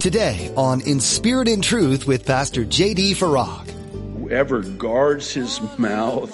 Today 0.00 0.52
on 0.56 0.80
In 0.82 1.00
Spirit 1.00 1.48
and 1.48 1.62
Truth 1.62 2.06
with 2.06 2.24
Pastor 2.24 2.64
J.D. 2.64 3.14
Farag. 3.14 3.68
Whoever 4.20 4.62
guards 4.62 5.34
his 5.34 5.60
mouth 5.76 6.32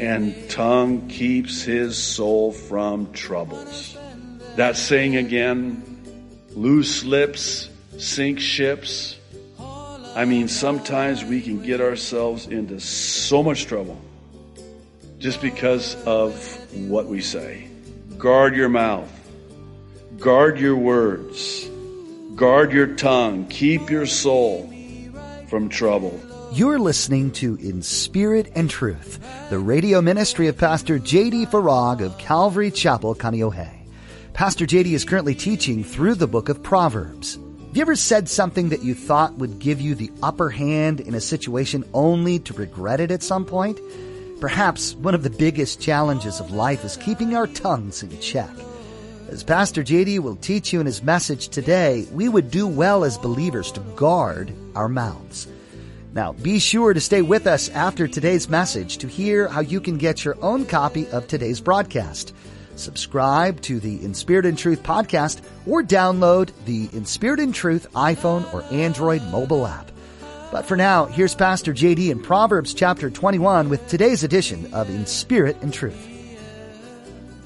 and 0.00 0.48
tongue 0.48 1.06
keeps 1.08 1.62
his 1.62 2.02
soul 2.02 2.50
from 2.50 3.12
troubles. 3.12 3.94
That 4.56 4.78
saying 4.78 5.16
again, 5.16 5.82
loose 6.54 7.04
lips 7.04 7.68
sink 7.98 8.40
ships. 8.40 9.16
I 9.58 10.24
mean, 10.24 10.48
sometimes 10.48 11.22
we 11.22 11.42
can 11.42 11.62
get 11.62 11.82
ourselves 11.82 12.46
into 12.46 12.80
so 12.80 13.42
much 13.42 13.66
trouble 13.66 14.00
just 15.18 15.42
because 15.42 15.94
of 16.06 16.34
what 16.88 17.06
we 17.06 17.20
say. 17.20 17.68
Guard 18.16 18.56
your 18.56 18.70
mouth. 18.70 19.12
Guard 20.18 20.58
your 20.58 20.76
words. 20.76 21.67
Guard 22.38 22.72
your 22.72 22.94
tongue. 22.94 23.48
Keep 23.48 23.90
your 23.90 24.06
soul 24.06 24.72
from 25.48 25.68
trouble. 25.68 26.20
You're 26.52 26.78
listening 26.78 27.32
to 27.32 27.56
In 27.56 27.82
Spirit 27.82 28.52
and 28.54 28.70
Truth, 28.70 29.18
the 29.50 29.58
radio 29.58 30.00
ministry 30.00 30.46
of 30.46 30.56
Pastor 30.56 31.00
J.D. 31.00 31.46
Farag 31.46 32.00
of 32.00 32.16
Calvary 32.16 32.70
Chapel, 32.70 33.16
Kaneohe. 33.16 33.68
Pastor 34.34 34.66
J.D. 34.66 34.94
is 34.94 35.04
currently 35.04 35.34
teaching 35.34 35.82
through 35.82 36.14
the 36.14 36.28
book 36.28 36.48
of 36.48 36.62
Proverbs. 36.62 37.40
Have 37.66 37.76
you 37.76 37.82
ever 37.82 37.96
said 37.96 38.28
something 38.28 38.68
that 38.68 38.84
you 38.84 38.94
thought 38.94 39.34
would 39.38 39.58
give 39.58 39.80
you 39.80 39.96
the 39.96 40.12
upper 40.22 40.48
hand 40.48 41.00
in 41.00 41.16
a 41.16 41.20
situation 41.20 41.82
only 41.92 42.38
to 42.38 42.54
regret 42.54 43.00
it 43.00 43.10
at 43.10 43.24
some 43.24 43.46
point? 43.46 43.80
Perhaps 44.40 44.94
one 44.94 45.16
of 45.16 45.24
the 45.24 45.30
biggest 45.30 45.80
challenges 45.80 46.38
of 46.38 46.52
life 46.52 46.84
is 46.84 46.96
keeping 46.98 47.34
our 47.34 47.48
tongues 47.48 48.04
in 48.04 48.20
check. 48.20 48.48
As 49.28 49.44
Pastor 49.44 49.82
JD 49.84 50.20
will 50.20 50.36
teach 50.36 50.72
you 50.72 50.80
in 50.80 50.86
his 50.86 51.02
message 51.02 51.48
today, 51.48 52.06
we 52.12 52.30
would 52.30 52.50
do 52.50 52.66
well 52.66 53.04
as 53.04 53.18
believers 53.18 53.70
to 53.72 53.80
guard 53.80 54.50
our 54.74 54.88
mouths. 54.88 55.46
Now, 56.14 56.32
be 56.32 56.58
sure 56.58 56.94
to 56.94 57.00
stay 57.00 57.20
with 57.20 57.46
us 57.46 57.68
after 57.68 58.08
today's 58.08 58.48
message 58.48 58.96
to 58.98 59.06
hear 59.06 59.46
how 59.46 59.60
you 59.60 59.82
can 59.82 59.98
get 59.98 60.24
your 60.24 60.36
own 60.40 60.64
copy 60.64 61.06
of 61.10 61.28
today's 61.28 61.60
broadcast. 61.60 62.34
Subscribe 62.76 63.60
to 63.62 63.78
the 63.78 64.02
In 64.02 64.14
Spirit 64.14 64.46
and 64.46 64.56
Truth 64.56 64.82
podcast 64.82 65.42
or 65.66 65.82
download 65.82 66.50
the 66.64 66.88
In 66.94 67.04
Spirit 67.04 67.38
and 67.38 67.54
Truth 67.54 67.86
iPhone 67.92 68.50
or 68.54 68.62
Android 68.72 69.22
mobile 69.24 69.66
app. 69.66 69.90
But 70.50 70.64
for 70.64 70.76
now, 70.76 71.04
here's 71.04 71.34
Pastor 71.34 71.74
JD 71.74 72.08
in 72.08 72.20
Proverbs 72.22 72.72
chapter 72.72 73.10
21 73.10 73.68
with 73.68 73.86
today's 73.88 74.24
edition 74.24 74.72
of 74.72 74.88
In 74.88 75.04
Spirit 75.04 75.58
and 75.60 75.74
Truth. 75.74 76.17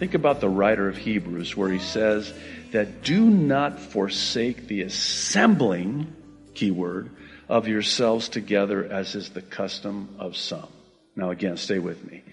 Think 0.02 0.14
about 0.14 0.40
the 0.40 0.48
writer 0.48 0.88
of 0.88 0.96
Hebrews 0.96 1.56
where 1.56 1.70
he 1.70 1.78
says 1.78 2.34
that 2.72 3.04
do 3.04 3.24
not 3.24 3.78
forsake 3.78 4.66
the 4.66 4.82
assembling, 4.82 6.12
keyword, 6.54 7.08
of 7.48 7.68
yourselves 7.68 8.28
together 8.28 8.84
as 8.84 9.14
is 9.14 9.30
the 9.30 9.42
custom 9.42 10.16
of 10.18 10.36
some. 10.36 10.66
Now 11.14 11.30
again, 11.30 11.56
stay 11.56 11.78
with 11.78 12.04
me. 12.04 12.24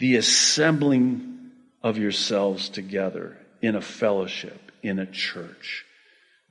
The 0.00 0.16
assembling 0.16 1.52
of 1.84 1.98
yourselves 1.98 2.68
together 2.68 3.38
in 3.62 3.76
a 3.76 3.80
fellowship, 3.80 4.72
in 4.82 4.98
a 4.98 5.06
church. 5.06 5.84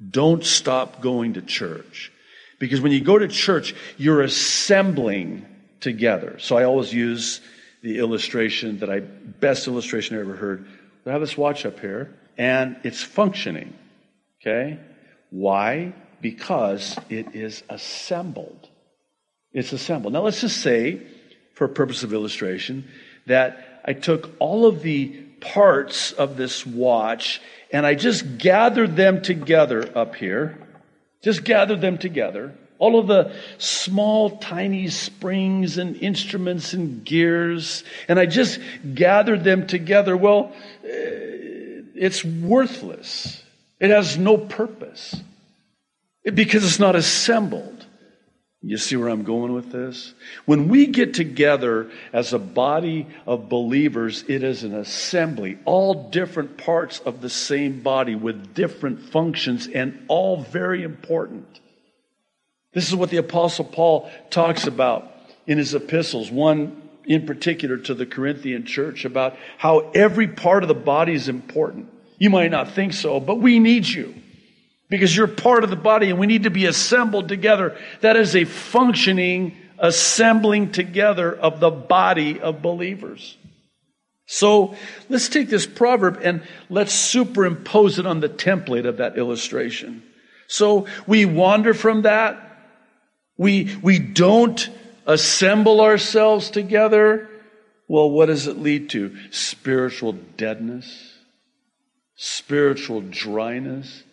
Don't 0.09 0.45
stop 0.45 1.01
going 1.01 1.33
to 1.33 1.41
church. 1.41 2.09
Because 2.57 2.79
when 2.79 2.93
you 2.93 3.01
go 3.01 3.17
to 3.17 3.27
church, 3.27 3.75
you're 3.97 4.21
assembling 4.21 5.45
together. 5.81 6.39
So 6.39 6.55
I 6.55 6.63
always 6.63 6.93
use 6.93 7.41
the 7.83 7.99
illustration 7.99 8.79
that 8.79 8.89
I, 8.89 9.01
best 9.01 9.67
illustration 9.67 10.17
I 10.17 10.21
ever 10.21 10.35
heard. 10.35 10.65
I 11.05 11.11
have 11.11 11.21
this 11.21 11.37
watch 11.37 11.65
up 11.65 11.79
here 11.81 12.15
and 12.37 12.77
it's 12.83 13.03
functioning. 13.03 13.73
Okay? 14.41 14.79
Why? 15.29 15.93
Because 16.21 16.97
it 17.09 17.35
is 17.35 17.61
assembled. 17.69 18.69
It's 19.51 19.73
assembled. 19.73 20.13
Now 20.13 20.21
let's 20.21 20.41
just 20.41 20.61
say, 20.61 21.01
for 21.55 21.67
purpose 21.67 22.03
of 22.03 22.13
illustration, 22.13 22.87
that 23.27 23.81
I 23.85 23.93
took 23.93 24.31
all 24.39 24.65
of 24.65 24.81
the 24.81 25.09
parts 25.41 26.13
of 26.13 26.37
this 26.37 26.65
watch 26.65 27.41
and 27.71 27.85
I 27.85 27.95
just 27.95 28.37
gathered 28.37 28.95
them 28.95 29.21
together 29.21 29.91
up 29.97 30.15
here. 30.15 30.57
Just 31.21 31.43
gathered 31.43 31.81
them 31.81 31.97
together 31.97 32.55
all 32.79 32.99
of 32.99 33.07
the 33.07 33.33
small, 33.57 34.37
tiny 34.37 34.87
springs 34.89 35.77
and 35.77 35.95
instruments 35.97 36.73
and 36.73 37.03
gears, 37.05 37.83
and 38.07 38.19
I 38.19 38.25
just 38.25 38.59
gathered 38.93 39.43
them 39.43 39.67
together. 39.67 40.17
Well, 40.17 40.53
eh, 40.83 41.31
it's 41.95 42.23
worthless. 42.23 43.41
It 43.79 43.89
has 43.89 44.17
no 44.17 44.37
purpose 44.37 45.15
because 46.23 46.63
it's 46.63 46.79
not 46.79 46.95
assembled. 46.95 47.85
You 48.65 48.77
see 48.77 48.95
where 48.95 49.09
I'm 49.09 49.23
going 49.23 49.51
with 49.51 49.73
this? 49.73 50.13
When 50.45 50.69
we 50.69 50.87
get 50.87 51.13
together 51.13 51.91
as 52.13 52.31
a 52.31 52.39
body 52.39 53.07
of 53.27 53.49
believers, 53.49 54.23
it 54.29 54.41
is 54.41 54.63
an 54.63 54.73
assembly, 54.73 55.57
all 55.65 56.09
different 56.09 56.57
parts 56.57 56.99
of 56.99 57.19
the 57.19 57.29
same 57.29 57.81
body 57.81 58.15
with 58.15 58.53
different 58.53 59.01
functions 59.09 59.67
and 59.67 60.05
all 60.07 60.41
very 60.41 60.81
important. 60.81 61.59
This 62.73 62.87
is 62.87 62.95
what 62.95 63.09
the 63.09 63.17
Apostle 63.17 63.65
Paul 63.65 64.09
talks 64.29 64.67
about 64.67 65.09
in 65.45 65.57
his 65.57 65.75
epistles, 65.75 66.31
one 66.31 66.81
in 67.05 67.25
particular 67.25 67.77
to 67.77 67.93
the 67.93 68.05
Corinthian 68.05 68.65
church, 68.65 69.05
about 69.05 69.35
how 69.57 69.91
every 69.93 70.27
part 70.27 70.63
of 70.63 70.69
the 70.69 70.73
body 70.73 71.13
is 71.13 71.29
important. 71.29 71.89
You 72.17 72.29
might 72.29 72.51
not 72.51 72.71
think 72.71 72.93
so, 72.93 73.19
but 73.19 73.39
we 73.39 73.59
need 73.59 73.87
you 73.87 74.15
because 74.89 75.15
you're 75.15 75.27
part 75.27 75.63
of 75.63 75.69
the 75.69 75.75
body 75.75 76.09
and 76.09 76.19
we 76.19 76.27
need 76.27 76.43
to 76.43 76.49
be 76.49 76.65
assembled 76.65 77.27
together. 77.27 77.77
That 78.01 78.15
is 78.15 78.35
a 78.35 78.45
functioning 78.45 79.57
assembling 79.77 80.71
together 80.71 81.33
of 81.35 81.59
the 81.59 81.71
body 81.71 82.39
of 82.39 82.61
believers. 82.61 83.37
So 84.25 84.75
let's 85.09 85.27
take 85.27 85.49
this 85.49 85.67
proverb 85.67 86.21
and 86.23 86.43
let's 86.69 86.93
superimpose 86.93 87.99
it 87.99 88.05
on 88.05 88.21
the 88.21 88.29
template 88.29 88.87
of 88.87 88.97
that 88.97 89.17
illustration. 89.17 90.03
So 90.47 90.87
we 91.05 91.25
wander 91.25 91.73
from 91.73 92.03
that 92.03 92.52
we, 93.43 93.75
we 93.83 93.99
don't 93.99 94.69
assemble 95.05 95.81
ourselves 95.81 96.49
together. 96.49 97.29
Well, 97.89 98.09
what 98.09 98.27
does 98.27 98.47
it 98.47 98.57
lead 98.57 98.89
to? 98.91 99.15
Spiritual 99.31 100.13
deadness, 100.13 101.13
spiritual 102.15 103.01
dryness. 103.01 104.03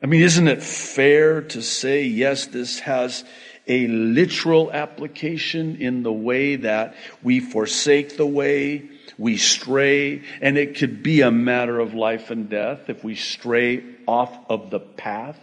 I 0.00 0.06
mean, 0.06 0.22
isn't 0.22 0.46
it 0.46 0.62
fair 0.62 1.42
to 1.42 1.60
say, 1.60 2.04
yes, 2.04 2.46
this 2.46 2.78
has 2.80 3.24
a 3.66 3.88
literal 3.88 4.72
application 4.72 5.76
in 5.76 6.04
the 6.04 6.12
way 6.12 6.56
that 6.56 6.94
we 7.20 7.40
forsake 7.40 8.16
the 8.16 8.26
way, 8.26 8.88
we 9.18 9.36
stray, 9.38 10.22
and 10.40 10.56
it 10.56 10.76
could 10.76 11.02
be 11.02 11.20
a 11.20 11.32
matter 11.32 11.80
of 11.80 11.94
life 11.94 12.30
and 12.30 12.48
death 12.48 12.88
if 12.88 13.02
we 13.02 13.16
stray 13.16 13.84
off 14.06 14.36
of 14.48 14.70
the 14.70 14.80
path? 14.80 15.38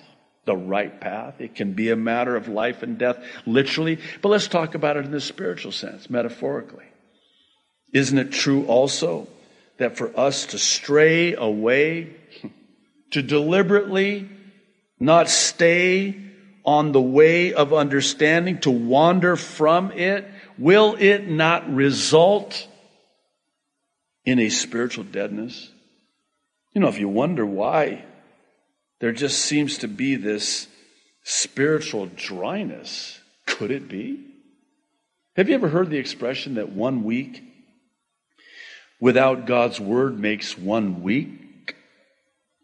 The 0.45 0.55
right 0.55 0.99
path. 0.99 1.35
It 1.39 1.55
can 1.55 1.73
be 1.73 1.89
a 1.89 1.95
matter 1.95 2.35
of 2.35 2.47
life 2.47 2.83
and 2.83 2.97
death, 2.97 3.17
literally, 3.45 3.99
but 4.21 4.29
let's 4.29 4.47
talk 4.47 4.75
about 4.75 4.97
it 4.97 5.05
in 5.05 5.11
the 5.11 5.21
spiritual 5.21 5.71
sense, 5.71 6.09
metaphorically. 6.09 6.85
Isn't 7.93 8.17
it 8.17 8.31
true 8.31 8.65
also 8.65 9.27
that 9.77 9.97
for 9.97 10.17
us 10.19 10.47
to 10.47 10.57
stray 10.57 11.33
away, 11.33 12.15
to 13.11 13.21
deliberately 13.21 14.29
not 14.99 15.29
stay 15.29 16.15
on 16.65 16.91
the 16.91 17.01
way 17.01 17.53
of 17.53 17.73
understanding, 17.73 18.59
to 18.59 18.71
wander 18.71 19.35
from 19.35 19.91
it, 19.91 20.29
will 20.57 20.95
it 20.99 21.27
not 21.27 21.73
result 21.73 22.67
in 24.25 24.39
a 24.39 24.49
spiritual 24.49 25.03
deadness? 25.03 25.71
You 26.73 26.81
know, 26.81 26.87
if 26.87 26.99
you 26.99 27.09
wonder 27.09 27.45
why 27.45 28.05
there 28.99 29.11
just 29.11 29.39
seems 29.39 29.77
to 29.79 29.87
be 29.87 30.15
this 30.15 30.67
spiritual 31.23 32.07
dryness. 32.07 33.19
Could 33.45 33.71
it 33.71 33.87
be? 33.87 34.25
Have 35.35 35.49
you 35.49 35.55
ever 35.55 35.69
heard 35.69 35.89
the 35.89 35.97
expression 35.97 36.55
that 36.55 36.69
one 36.69 37.03
week 37.03 37.41
without 38.99 39.45
God's 39.45 39.79
word 39.79 40.19
makes 40.19 40.57
one 40.57 41.01
week? 41.01 41.75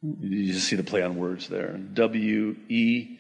You 0.02 0.54
just 0.54 0.68
see 0.68 0.76
the 0.76 0.84
play 0.84 1.02
on 1.02 1.16
words 1.16 1.48
there. 1.48 1.78
W 1.78 2.56
E 2.70 3.18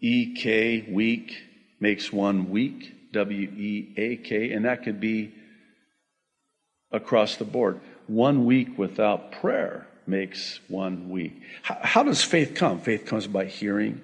E 0.00 0.34
K, 0.34 0.86
week, 0.90 1.36
makes 1.78 2.12
one 2.12 2.50
week. 2.50 3.12
W 3.12 3.48
E 3.48 3.94
A 3.96 4.16
K, 4.16 4.52
and 4.52 4.64
that 4.64 4.82
could 4.84 5.00
be 5.00 5.32
across 6.92 7.36
the 7.36 7.44
board. 7.44 7.80
One 8.06 8.44
week 8.44 8.76
without 8.76 9.32
prayer 9.32 9.86
makes 10.06 10.60
one 10.68 11.10
weak. 11.10 11.40
How, 11.62 11.78
how, 11.82 12.02
does 12.02 12.22
faith 12.22 12.54
come? 12.54 12.80
Faith 12.80 13.06
comes 13.06 13.26
by 13.26 13.46
hearing 13.46 14.00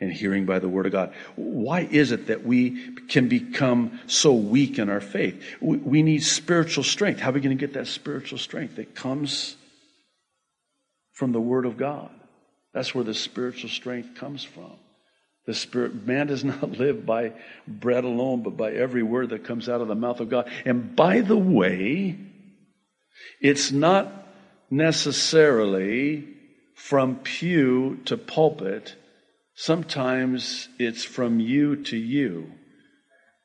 and 0.00 0.12
hearing 0.12 0.44
by 0.44 0.58
the 0.58 0.68
word 0.68 0.86
of 0.86 0.92
God. 0.92 1.14
Why 1.36 1.80
is 1.80 2.12
it 2.12 2.26
that 2.26 2.44
we 2.44 2.94
can 3.08 3.28
become 3.28 4.00
so 4.06 4.34
weak 4.34 4.78
in 4.78 4.88
our 4.90 5.00
faith? 5.00 5.42
We, 5.60 5.76
we 5.78 6.02
need 6.02 6.22
spiritual 6.22 6.84
strength. 6.84 7.20
How 7.20 7.30
are 7.30 7.32
we 7.32 7.40
going 7.40 7.56
to 7.56 7.66
get 7.66 7.74
that 7.74 7.86
spiritual 7.86 8.38
strength? 8.38 8.78
It 8.78 8.94
comes 8.94 9.56
from 11.12 11.32
the 11.32 11.40
word 11.40 11.64
of 11.64 11.76
God. 11.76 12.10
That's 12.72 12.94
where 12.94 13.04
the 13.04 13.14
spiritual 13.14 13.70
strength 13.70 14.16
comes 14.16 14.42
from. 14.42 14.72
The 15.46 15.54
spirit, 15.54 16.06
man 16.06 16.26
does 16.28 16.44
not 16.44 16.72
live 16.72 17.06
by 17.06 17.32
bread 17.66 18.04
alone, 18.04 18.42
but 18.42 18.56
by 18.56 18.72
every 18.72 19.02
word 19.02 19.30
that 19.30 19.44
comes 19.44 19.68
out 19.68 19.80
of 19.80 19.88
the 19.88 19.94
mouth 19.94 20.20
of 20.20 20.28
God. 20.28 20.50
And 20.64 20.96
by 20.96 21.20
the 21.20 21.36
way, 21.36 22.18
it's 23.40 23.70
not 23.70 24.23
necessarily 24.76 26.28
from 26.74 27.16
pew 27.16 28.00
to 28.06 28.16
pulpit. 28.16 28.94
Sometimes 29.54 30.68
it's 30.78 31.04
from 31.04 31.40
you 31.40 31.76
to 31.84 31.96
you. 31.96 32.50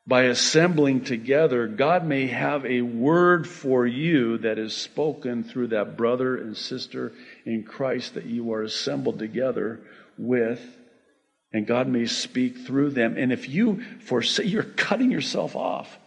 By 0.07 0.23
assembling 0.23 1.03
together, 1.03 1.67
God 1.67 2.03
may 2.03 2.27
have 2.27 2.65
a 2.65 2.81
word 2.81 3.47
for 3.47 3.85
you 3.85 4.39
that 4.39 4.57
is 4.57 4.75
spoken 4.75 5.43
through 5.43 5.67
that 5.67 5.95
brother 5.95 6.35
and 6.35 6.57
sister 6.57 7.13
in 7.45 7.63
Christ 7.63 8.15
that 8.15 8.25
you 8.25 8.51
are 8.53 8.63
assembled 8.63 9.19
together 9.19 9.81
with 10.17 10.59
and 11.51 11.65
God 11.65 11.87
may 11.87 12.05
speak 12.05 12.59
through 12.59 12.91
them. 12.91 13.15
And 13.17 13.31
if 13.31 13.49
you 13.49 13.83
forsake, 14.01 14.49
you're 14.49 14.63
cutting 14.77 15.11
yourself 15.11 15.55
off. 15.55 15.97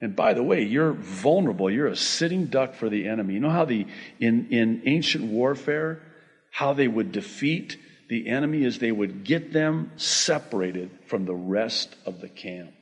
And 0.00 0.16
by 0.16 0.32
the 0.32 0.42
way, 0.42 0.62
you're 0.62 0.92
vulnerable. 0.92 1.70
You're 1.70 1.88
a 1.88 1.96
sitting 1.96 2.46
duck 2.46 2.74
for 2.74 2.88
the 2.88 3.06
enemy. 3.08 3.34
You 3.34 3.40
know 3.40 3.50
how 3.50 3.66
the 3.66 3.86
in, 4.18 4.48
in 4.50 4.82
ancient 4.86 5.24
warfare, 5.24 6.00
how 6.50 6.72
they 6.72 6.88
would 6.88 7.12
defeat 7.12 7.76
the 8.08 8.28
enemy 8.28 8.64
is 8.64 8.78
they 8.78 8.90
would 8.90 9.24
get 9.24 9.52
them 9.52 9.92
separated 9.96 10.90
from 11.06 11.26
the 11.26 11.34
rest 11.34 11.94
of 12.06 12.20
the 12.20 12.28
camp. 12.28 12.72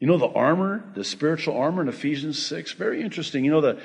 You 0.00 0.06
know 0.06 0.18
the 0.18 0.28
armor, 0.28 0.84
the 0.94 1.04
spiritual 1.04 1.56
armor 1.56 1.82
in 1.82 1.88
Ephesians 1.88 2.44
6, 2.46 2.72
very 2.72 3.02
interesting. 3.02 3.44
You 3.44 3.52
know 3.52 3.60
the 3.60 3.80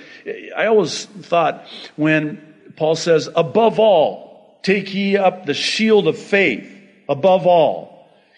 I 0.57 0.65
always 0.65 1.05
thought 1.05 1.65
when 1.95 2.55
Paul 2.77 2.95
says, 2.95 3.29
above 3.35 3.79
all, 3.79 4.59
take 4.63 4.93
ye 4.93 5.17
up 5.17 5.45
the 5.45 5.53
shield 5.53 6.07
of 6.07 6.17
faith 6.17 6.69
above 7.07 7.45
all. 7.45 7.94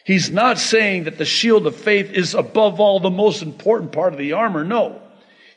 He's 0.08 0.32
not 0.32 0.58
saying 0.58 1.04
that 1.04 1.18
the 1.18 1.26
shield 1.26 1.68
of 1.68 1.76
faith 1.76 2.14
is 2.14 2.34
above 2.34 2.80
all 2.80 3.02
the 3.02 3.10
most 3.10 3.44
important 3.44 3.92
part 3.92 4.14
of 4.14 4.18
the 4.18 4.32
armor. 4.32 4.64
No. 4.64 5.02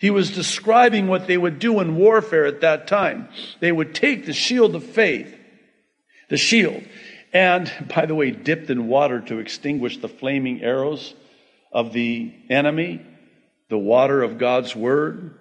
He 0.01 0.11
was 0.11 0.33
describing 0.33 1.07
what 1.07 1.29
they 1.29 1.39
would 1.39 1.61
do 1.61 1.79
in 1.79 1.95
warfare 1.95 2.47
at 2.47 2.63
that 2.63 2.89
time. 2.89 3.29
They 3.61 3.71
would 3.71 3.95
take 3.95 4.27
the 4.27 4.33
shield 4.33 4.75
of 4.75 4.83
faith, 4.83 5.33
the 6.31 6.37
shield, 6.37 6.83
and, 7.33 7.73
by 7.95 8.07
the 8.07 8.15
way, 8.17 8.33
dipped 8.33 8.71
in 8.71 8.89
water 8.89 9.21
to 9.21 9.39
extinguish 9.39 9.99
the 9.99 10.09
flaming 10.09 10.65
arrows 10.65 11.15
of 11.71 11.93
the 11.93 12.35
enemy, 12.51 13.07
the 13.69 13.79
water 13.79 14.21
of 14.21 14.39
God's 14.39 14.75
word, 14.75 15.39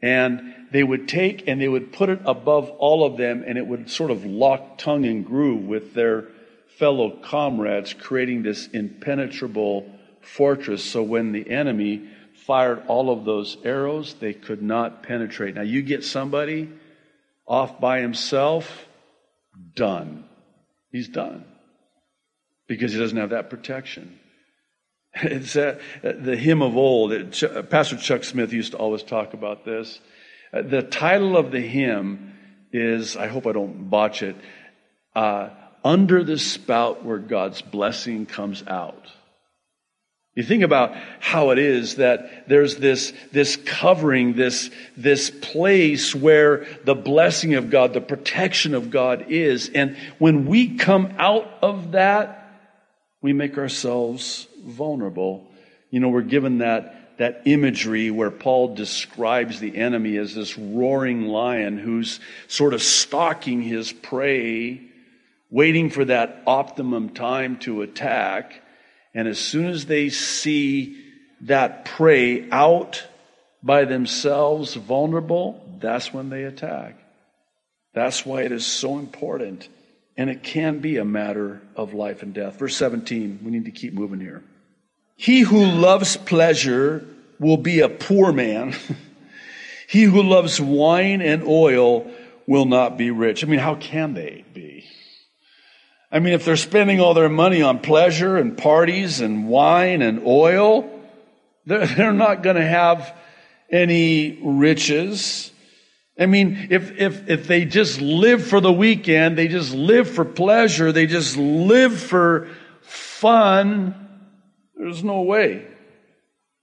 and 0.00 0.54
they 0.70 0.84
would 0.84 1.08
take 1.08 1.48
and 1.48 1.60
they 1.60 1.66
would 1.66 1.92
put 1.92 2.10
it 2.10 2.20
above 2.24 2.70
all 2.70 3.04
of 3.04 3.16
them, 3.16 3.42
and 3.44 3.58
it 3.58 3.66
would 3.66 3.90
sort 3.90 4.12
of 4.12 4.24
lock 4.24 4.78
tongue 4.78 5.04
and 5.04 5.26
groove 5.26 5.64
with 5.64 5.94
their 5.94 6.28
fellow 6.78 7.10
comrades, 7.22 7.94
creating 7.94 8.42
this 8.42 8.68
impenetrable 8.68 9.90
fortress. 10.20 10.84
So 10.84 11.02
when 11.02 11.32
the 11.32 11.48
enemy 11.50 12.08
fired 12.46 12.86
all 12.86 13.10
of 13.10 13.24
those 13.24 13.56
arrows, 13.64 14.14
they 14.14 14.34
could 14.34 14.62
not 14.62 15.02
penetrate. 15.02 15.54
Now, 15.54 15.62
you 15.62 15.82
get 15.82 16.04
somebody 16.04 16.70
off 17.46 17.80
by 17.80 18.00
himself, 18.00 18.86
done. 19.74 20.24
He's 20.90 21.08
done 21.08 21.44
because 22.66 22.92
he 22.92 22.98
doesn't 22.98 23.16
have 23.16 23.30
that 23.30 23.50
protection. 23.50 24.18
It's 25.18 25.56
uh, 25.56 25.78
the 26.02 26.36
hymn 26.36 26.60
of 26.60 26.76
old. 26.76 27.10
It, 27.10 27.70
Pastor 27.70 27.96
Chuck 27.96 28.22
Smith 28.22 28.52
used 28.52 28.72
to 28.72 28.78
always 28.78 29.02
talk 29.02 29.32
about 29.32 29.64
this. 29.64 29.98
Uh, 30.52 30.60
the 30.60 30.82
title 30.82 31.38
of 31.38 31.50
the 31.50 31.60
hymn 31.60 32.34
is, 32.70 33.16
I 33.16 33.28
hope 33.28 33.46
I 33.46 33.52
don't 33.52 33.88
botch 33.88 34.22
it, 34.22 34.36
uh, 35.14 35.48
under 35.86 36.24
the 36.24 36.36
spout 36.36 37.04
where 37.04 37.18
God's 37.18 37.62
blessing 37.62 38.26
comes 38.26 38.64
out. 38.66 39.06
You 40.34 40.42
think 40.42 40.64
about 40.64 40.96
how 41.20 41.50
it 41.50 41.60
is 41.60 41.96
that 41.96 42.48
there's 42.48 42.76
this, 42.76 43.12
this 43.30 43.54
covering, 43.54 44.34
this, 44.34 44.68
this 44.96 45.30
place 45.30 46.12
where 46.12 46.66
the 46.84 46.96
blessing 46.96 47.54
of 47.54 47.70
God, 47.70 47.94
the 47.94 48.00
protection 48.00 48.74
of 48.74 48.90
God 48.90 49.26
is. 49.28 49.70
And 49.72 49.96
when 50.18 50.46
we 50.46 50.76
come 50.76 51.14
out 51.18 51.48
of 51.62 51.92
that, 51.92 52.50
we 53.22 53.32
make 53.32 53.56
ourselves 53.56 54.48
vulnerable. 54.66 55.46
You 55.90 56.00
know, 56.00 56.08
we're 56.08 56.22
given 56.22 56.58
that, 56.58 57.16
that 57.18 57.42
imagery 57.44 58.10
where 58.10 58.32
Paul 58.32 58.74
describes 58.74 59.60
the 59.60 59.76
enemy 59.76 60.16
as 60.16 60.34
this 60.34 60.58
roaring 60.58 61.28
lion 61.28 61.78
who's 61.78 62.18
sort 62.48 62.74
of 62.74 62.82
stalking 62.82 63.62
his 63.62 63.92
prey 63.92 64.86
waiting 65.50 65.90
for 65.90 66.04
that 66.04 66.42
optimum 66.46 67.10
time 67.10 67.58
to 67.58 67.82
attack. 67.82 68.62
And 69.14 69.28
as 69.28 69.38
soon 69.38 69.66
as 69.66 69.86
they 69.86 70.08
see 70.08 71.02
that 71.42 71.84
prey 71.84 72.50
out 72.50 73.04
by 73.62 73.84
themselves, 73.84 74.74
vulnerable, 74.74 75.62
that's 75.80 76.12
when 76.12 76.30
they 76.30 76.44
attack. 76.44 76.98
That's 77.94 78.26
why 78.26 78.42
it 78.42 78.52
is 78.52 78.66
so 78.66 78.98
important. 78.98 79.68
And 80.16 80.30
it 80.30 80.42
can 80.42 80.80
be 80.80 80.96
a 80.96 81.04
matter 81.04 81.62
of 81.74 81.94
life 81.94 82.22
and 82.22 82.32
death. 82.34 82.58
Verse 82.58 82.76
17, 82.76 83.40
we 83.42 83.50
need 83.50 83.66
to 83.66 83.70
keep 83.70 83.92
moving 83.92 84.20
here. 84.20 84.42
He 85.16 85.40
who 85.40 85.64
loves 85.64 86.16
pleasure 86.16 87.06
will 87.38 87.56
be 87.56 87.80
a 87.80 87.88
poor 87.88 88.32
man. 88.32 88.74
he 89.88 90.02
who 90.02 90.22
loves 90.22 90.60
wine 90.60 91.22
and 91.22 91.42
oil 91.44 92.10
will 92.46 92.66
not 92.66 92.96
be 92.96 93.10
rich. 93.10 93.42
I 93.42 93.46
mean, 93.46 93.60
how 93.60 93.74
can 93.74 94.14
they 94.14 94.44
be? 94.52 94.84
I 96.16 96.18
mean, 96.18 96.32
if 96.32 96.46
they're 96.46 96.56
spending 96.56 96.98
all 96.98 97.12
their 97.12 97.28
money 97.28 97.60
on 97.60 97.80
pleasure 97.80 98.38
and 98.38 98.56
parties 98.56 99.20
and 99.20 99.48
wine 99.48 100.00
and 100.00 100.26
oil, 100.26 100.88
they're, 101.66 102.10
not 102.14 102.42
going 102.42 102.56
to 102.56 102.66
have 102.66 103.14
any 103.70 104.38
riches. 104.42 105.52
I 106.18 106.24
mean, 106.24 106.68
if, 106.70 106.98
if, 106.98 107.28
if 107.28 107.46
they 107.46 107.66
just 107.66 108.00
live 108.00 108.46
for 108.46 108.62
the 108.62 108.72
weekend, 108.72 109.36
they 109.36 109.46
just 109.46 109.74
live 109.74 110.08
for 110.08 110.24
pleasure, 110.24 110.90
they 110.90 111.04
just 111.04 111.36
live 111.36 112.00
for 112.00 112.48
fun, 112.80 113.94
there's 114.74 115.04
no 115.04 115.20
way. 115.20 115.66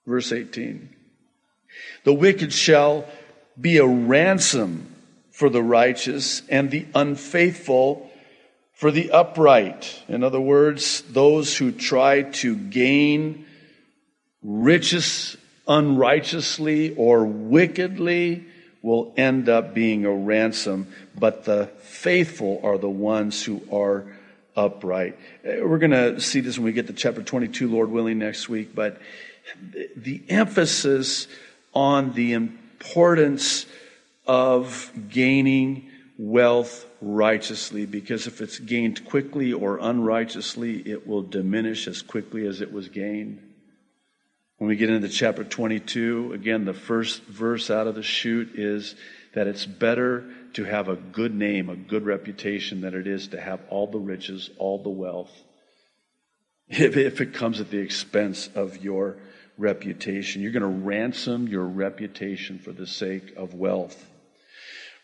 Verse 0.07 0.31
18. 0.31 0.89
The 2.06 2.13
wicked 2.13 2.51
shall 2.51 3.06
be 3.61 3.77
a 3.77 3.85
ransom 3.85 4.95
for 5.30 5.51
the 5.51 5.61
righteous, 5.61 6.42
and 6.49 6.71
the 6.71 6.87
unfaithful 6.95 8.09
for 8.73 8.92
the 8.92 9.11
upright. 9.11 10.03
In 10.07 10.23
other 10.23 10.39
words, 10.39 11.01
those 11.03 11.56
who 11.56 11.71
try 11.71 12.23
to 12.23 12.56
gain 12.56 13.45
riches 14.44 15.37
unrighteously 15.68 16.95
or 16.95 17.23
wickedly 17.25 18.45
will 18.81 19.13
end 19.15 19.47
up 19.47 19.73
being 19.73 20.06
a 20.06 20.11
ransom, 20.11 20.87
but 21.18 21.45
the 21.45 21.68
faithful 21.80 22.59
are 22.63 22.77
the 22.77 22.89
ones 22.89 23.42
who 23.44 23.61
are 23.71 24.06
upright. 24.57 25.18
We're 25.44 25.77
going 25.77 25.92
to 25.92 26.19
see 26.19 26.42
this 26.42 26.57
when 26.57 26.65
we 26.65 26.73
get 26.73 26.87
to 26.87 26.94
chapter 26.94 27.23
22, 27.23 27.69
Lord 27.69 27.89
willing, 27.89 28.19
next 28.19 28.49
week, 28.49 28.75
but 28.75 28.99
the 29.95 30.21
emphasis 30.27 31.27
on 31.73 32.13
the 32.13 32.33
importance 32.33 33.65
of 34.27 34.92
gaining 35.09 35.89
wealth 36.17 36.85
righteously 37.01 37.85
because 37.85 38.27
if 38.27 38.41
it's 38.41 38.59
gained 38.59 39.05
quickly 39.05 39.53
or 39.53 39.79
unrighteously, 39.79 40.77
it 40.79 41.07
will 41.07 41.23
diminish 41.23 41.87
as 41.87 42.01
quickly 42.01 42.45
as 42.45 42.61
it 42.61 42.71
was 42.71 42.89
gained. 42.89 43.41
When 44.57 44.69
we 44.69 44.75
get 44.75 44.89
into 44.89 45.09
chapter 45.09 45.43
22, 45.43 46.33
again, 46.33 46.65
the 46.65 46.73
first 46.73 47.23
verse 47.23 47.69
out 47.69 47.87
of 47.87 47.95
the 47.95 48.03
chute 48.03 48.51
is 48.55 48.95
that 49.33 49.47
it's 49.47 49.65
better 49.65 50.23
to 50.53 50.63
have 50.63 50.87
a 50.87 50.95
good 50.95 51.33
name, 51.33 51.69
a 51.69 51.75
good 51.75 52.05
reputation, 52.05 52.81
than 52.81 52.93
it 52.93 53.07
is 53.07 53.29
to 53.29 53.41
have 53.41 53.61
all 53.69 53.87
the 53.87 53.99
riches, 53.99 54.51
all 54.59 54.81
the 54.81 54.89
wealth, 54.89 55.31
if, 56.69 56.95
if 56.95 57.19
it 57.19 57.33
comes 57.33 57.59
at 57.59 57.71
the 57.71 57.79
expense 57.79 58.49
of 58.53 58.83
your 58.83 59.17
reputation. 59.57 60.41
You're 60.41 60.51
going 60.51 60.61
to 60.61 60.85
ransom 60.85 61.47
your 61.47 61.65
reputation 61.65 62.59
for 62.59 62.71
the 62.71 62.87
sake 62.87 63.33
of 63.35 63.55
wealth. 63.55 64.09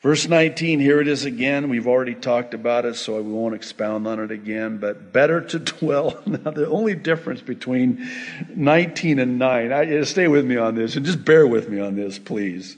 Verse 0.02 0.30
19, 0.30 0.80
here 0.80 1.02
it 1.02 1.10
is 1.10 1.26
again. 1.26 1.68
We've 1.68 1.88
already 1.88 2.16
talked 2.16 2.54
about 2.54 2.86
it, 2.86 2.96
so 2.96 3.22
we 3.22 3.34
won't 3.34 3.54
expound 3.54 4.08
on 4.08 4.22
it 4.22 4.32
again. 4.32 4.78
But 4.78 5.12
better 5.12 5.42
to 5.42 5.60
dwell. 5.60 6.22
Now, 6.26 6.52
the 6.52 6.70
only 6.70 6.96
difference 6.96 7.42
between 7.42 8.10
19 8.56 9.20
and 9.20 9.38
9, 9.38 9.74
I, 9.74 10.02
stay 10.04 10.30
with 10.30 10.46
me 10.46 10.56
on 10.56 10.76
this 10.76 10.96
and 10.96 11.06
just 11.06 11.26
bear 11.26 11.46
with 11.46 11.68
me 11.68 11.82
on 11.82 11.96
this, 11.96 12.18
please. 12.18 12.78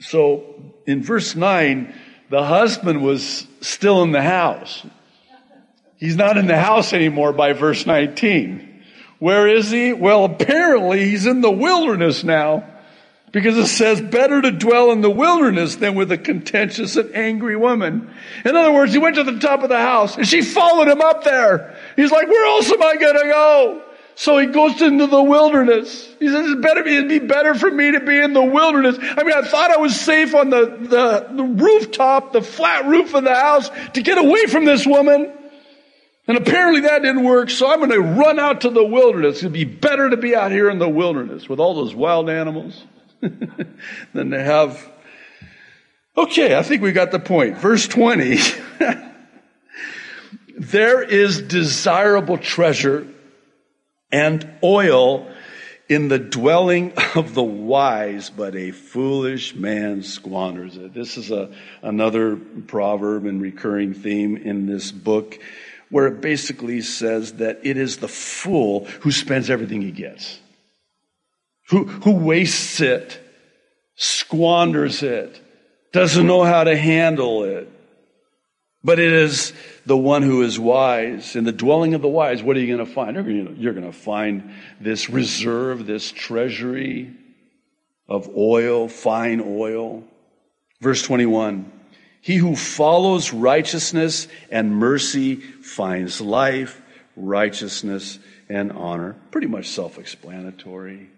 So, 0.00 0.72
in 0.86 1.02
verse 1.02 1.36
9, 1.36 1.94
the 2.30 2.42
husband 2.42 3.02
was 3.02 3.46
still 3.60 4.02
in 4.02 4.12
the 4.12 4.22
house. 4.22 4.86
He's 5.98 6.16
not 6.16 6.38
in 6.38 6.46
the 6.46 6.58
house 6.58 6.94
anymore 6.94 7.34
by 7.34 7.52
verse 7.52 7.84
19. 7.84 8.82
Where 9.18 9.46
is 9.46 9.70
he? 9.70 9.92
Well, 9.92 10.24
apparently 10.24 11.04
he's 11.04 11.26
in 11.26 11.42
the 11.42 11.50
wilderness 11.50 12.24
now. 12.24 12.71
Because 13.32 13.56
it 13.56 13.66
says, 13.66 14.02
better 14.02 14.42
to 14.42 14.50
dwell 14.50 14.92
in 14.92 15.00
the 15.00 15.10
wilderness 15.10 15.76
than 15.76 15.94
with 15.94 16.12
a 16.12 16.18
contentious 16.18 16.96
and 16.96 17.14
angry 17.16 17.56
woman. 17.56 18.10
In 18.44 18.54
other 18.54 18.70
words, 18.70 18.92
he 18.92 18.98
went 18.98 19.16
to 19.16 19.24
the 19.24 19.38
top 19.38 19.62
of 19.62 19.70
the 19.70 19.78
house 19.78 20.18
and 20.18 20.28
she 20.28 20.42
followed 20.42 20.86
him 20.86 21.00
up 21.00 21.24
there. 21.24 21.74
He's 21.96 22.12
like, 22.12 22.28
where 22.28 22.46
else 22.46 22.70
am 22.70 22.82
I 22.82 22.96
going 22.96 23.14
to 23.14 23.24
go? 23.24 23.82
So 24.16 24.36
he 24.36 24.48
goes 24.48 24.82
into 24.82 25.06
the 25.06 25.22
wilderness. 25.22 26.14
He 26.18 26.28
says, 26.28 26.56
better, 26.56 26.86
it'd 26.86 27.08
be 27.08 27.20
better 27.20 27.54
for 27.54 27.70
me 27.70 27.92
to 27.92 28.00
be 28.00 28.18
in 28.18 28.34
the 28.34 28.44
wilderness. 28.44 28.98
I 29.00 29.22
mean, 29.24 29.34
I 29.34 29.40
thought 29.40 29.70
I 29.70 29.78
was 29.78 29.98
safe 29.98 30.34
on 30.34 30.50
the, 30.50 30.66
the, 30.66 31.28
the 31.34 31.42
rooftop, 31.42 32.34
the 32.34 32.42
flat 32.42 32.84
roof 32.84 33.14
of 33.14 33.24
the 33.24 33.34
house 33.34 33.70
to 33.94 34.02
get 34.02 34.18
away 34.18 34.44
from 34.44 34.66
this 34.66 34.86
woman. 34.86 35.32
And 36.28 36.36
apparently 36.36 36.82
that 36.82 37.00
didn't 37.00 37.24
work, 37.24 37.48
so 37.48 37.72
I'm 37.72 37.78
going 37.78 37.90
to 37.90 38.00
run 38.00 38.38
out 38.38 38.60
to 38.60 38.70
the 38.70 38.84
wilderness. 38.84 39.38
It'd 39.38 39.54
be 39.54 39.64
better 39.64 40.10
to 40.10 40.18
be 40.18 40.36
out 40.36 40.52
here 40.52 40.68
in 40.68 40.78
the 40.78 40.88
wilderness 40.88 41.48
with 41.48 41.58
all 41.58 41.74
those 41.74 41.94
wild 41.94 42.28
animals 42.28 42.84
than 44.12 44.30
to 44.30 44.42
have. 44.42 44.90
Okay, 46.16 46.56
I 46.56 46.62
think 46.62 46.82
we 46.82 46.92
got 46.92 47.10
the 47.10 47.18
point. 47.18 47.56
Verse 47.56 47.88
20. 47.88 48.38
there 50.58 51.02
is 51.02 51.40
desirable 51.40 52.38
treasure 52.38 53.06
and 54.10 54.48
oil 54.62 55.30
in 55.88 56.08
the 56.08 56.18
dwelling 56.18 56.92
of 57.14 57.34
the 57.34 57.42
wise, 57.42 58.30
but 58.30 58.56
a 58.56 58.70
foolish 58.70 59.54
man 59.54 60.02
squanders 60.02 60.76
it. 60.76 60.94
This 60.94 61.16
is 61.16 61.30
a, 61.30 61.54
another 61.82 62.36
proverb 62.36 63.26
and 63.26 63.40
recurring 63.40 63.94
theme 63.94 64.36
in 64.36 64.66
this 64.66 64.92
book 64.92 65.38
where 65.90 66.06
it 66.06 66.22
basically 66.22 66.80
says 66.80 67.34
that 67.34 67.60
it 67.62 67.76
is 67.76 67.98
the 67.98 68.08
fool 68.08 68.86
who 69.00 69.12
spends 69.12 69.50
everything 69.50 69.82
he 69.82 69.90
gets, 69.90 70.40
who, 71.72 71.84
who 71.84 72.12
wastes 72.12 72.82
it, 72.82 73.18
squanders 73.96 75.02
it, 75.02 75.40
doesn't 75.90 76.26
know 76.26 76.44
how 76.44 76.64
to 76.64 76.76
handle 76.76 77.44
it. 77.44 77.66
But 78.84 78.98
it 78.98 79.10
is 79.10 79.54
the 79.86 79.96
one 79.96 80.22
who 80.22 80.42
is 80.42 80.60
wise. 80.60 81.34
In 81.34 81.44
the 81.44 81.52
dwelling 81.52 81.94
of 81.94 82.02
the 82.02 82.08
wise, 82.08 82.42
what 82.42 82.58
are 82.58 82.60
you 82.60 82.76
going 82.76 82.86
to 82.86 82.92
find? 82.92 83.16
You're 83.58 83.72
going 83.72 83.86
to 83.86 83.92
find 83.92 84.52
this 84.80 85.08
reserve, 85.08 85.86
this 85.86 86.12
treasury 86.12 87.14
of 88.06 88.28
oil, 88.36 88.88
fine 88.88 89.40
oil. 89.42 90.04
Verse 90.82 91.00
21 91.00 91.72
He 92.20 92.36
who 92.36 92.54
follows 92.54 93.32
righteousness 93.32 94.28
and 94.50 94.76
mercy 94.76 95.36
finds 95.36 96.20
life, 96.20 96.82
righteousness, 97.16 98.18
and 98.50 98.72
honor. 98.72 99.16
Pretty 99.30 99.46
much 99.46 99.68
self 99.68 99.98
explanatory. 99.98 101.08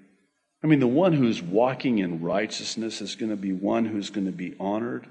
I 0.64 0.66
mean, 0.66 0.80
the 0.80 0.87
one 0.87 1.12
who's 1.12 1.42
walking 1.42 1.99
in 1.99 2.23
righteousness 2.23 3.02
is 3.02 3.16
going 3.16 3.28
to 3.28 3.37
be 3.37 3.52
one 3.52 3.85
who's 3.85 4.09
going 4.09 4.25
to 4.25 4.33
be 4.33 4.54
honored. 4.59 5.06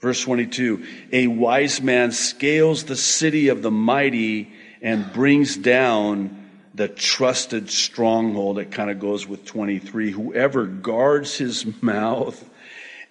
Verse 0.00 0.22
22 0.22 0.84
A 1.10 1.28
wise 1.28 1.80
man 1.80 2.12
scales 2.12 2.84
the 2.84 2.94
city 2.94 3.48
of 3.48 3.62
the 3.62 3.70
mighty 3.70 4.52
and 4.82 5.10
brings 5.14 5.56
down 5.56 6.46
the 6.74 6.88
trusted 6.88 7.70
stronghold. 7.70 8.58
It 8.58 8.70
kind 8.70 8.90
of 8.90 9.00
goes 9.00 9.26
with 9.26 9.46
23. 9.46 10.10
Whoever 10.10 10.66
guards 10.66 11.38
his 11.38 11.82
mouth 11.82 12.48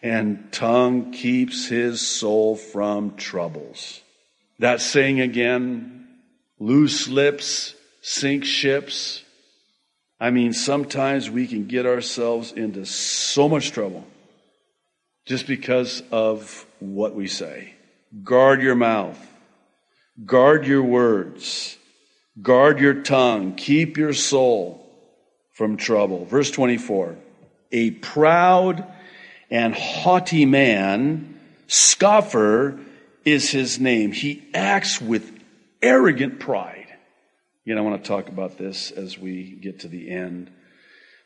and 0.04 0.54
tongue 0.54 1.14
keeps 1.14 1.68
his 1.68 2.00
soul 2.00 2.56
from 2.56 3.16
troubles. 3.16 4.02
That 4.60 4.82
saying 4.82 5.20
again 5.20 6.08
loose 6.60 7.08
lips 7.08 7.74
sink 8.02 8.46
ships. 8.46 9.24
I 10.20 10.32
mean, 10.32 10.54
sometimes 10.54 11.30
we 11.30 11.48
can 11.48 11.68
get 11.68 11.86
ourselves 11.86 12.52
into 12.52 12.86
so 12.86 13.48
much 13.48 13.72
trouble 13.72 14.06
just 15.26 15.46
because 15.46 16.02
of 16.12 16.66
what 16.80 17.14
we 17.14 17.28
say. 17.28 17.74
Guard 18.24 18.62
your 18.62 18.76
mouth. 18.76 19.20
Guard 20.26 20.66
your 20.66 20.82
words. 20.82 21.78
Guard 22.42 22.80
your 22.80 22.96
tongue. 23.02 23.56
Keep 23.56 23.98
your 23.98 24.14
soul 24.14 24.84
from 25.54 25.78
trouble. 25.78 26.26
Verse 26.26 26.50
24. 26.52 27.16
A 27.72 27.92
proud 27.92 28.86
and 29.50 29.76
haughty 29.76 30.46
man, 30.46 31.40
scoffer 31.68 32.80
is 33.26 33.50
his 33.50 33.80
name. 33.80 34.12
He 34.12 34.48
acts 34.54 35.02
with 35.02 35.32
arrogant 35.82 36.40
pride. 36.40 36.77
Again, 37.68 37.80
I 37.80 37.82
want 37.82 38.02
to 38.02 38.08
talk 38.08 38.30
about 38.30 38.58
this 38.58 38.92
as 38.92 39.18
we 39.18 39.52
get 39.52 39.82
to 39.82 39.90
the 39.90 40.10
end. 40.10 40.50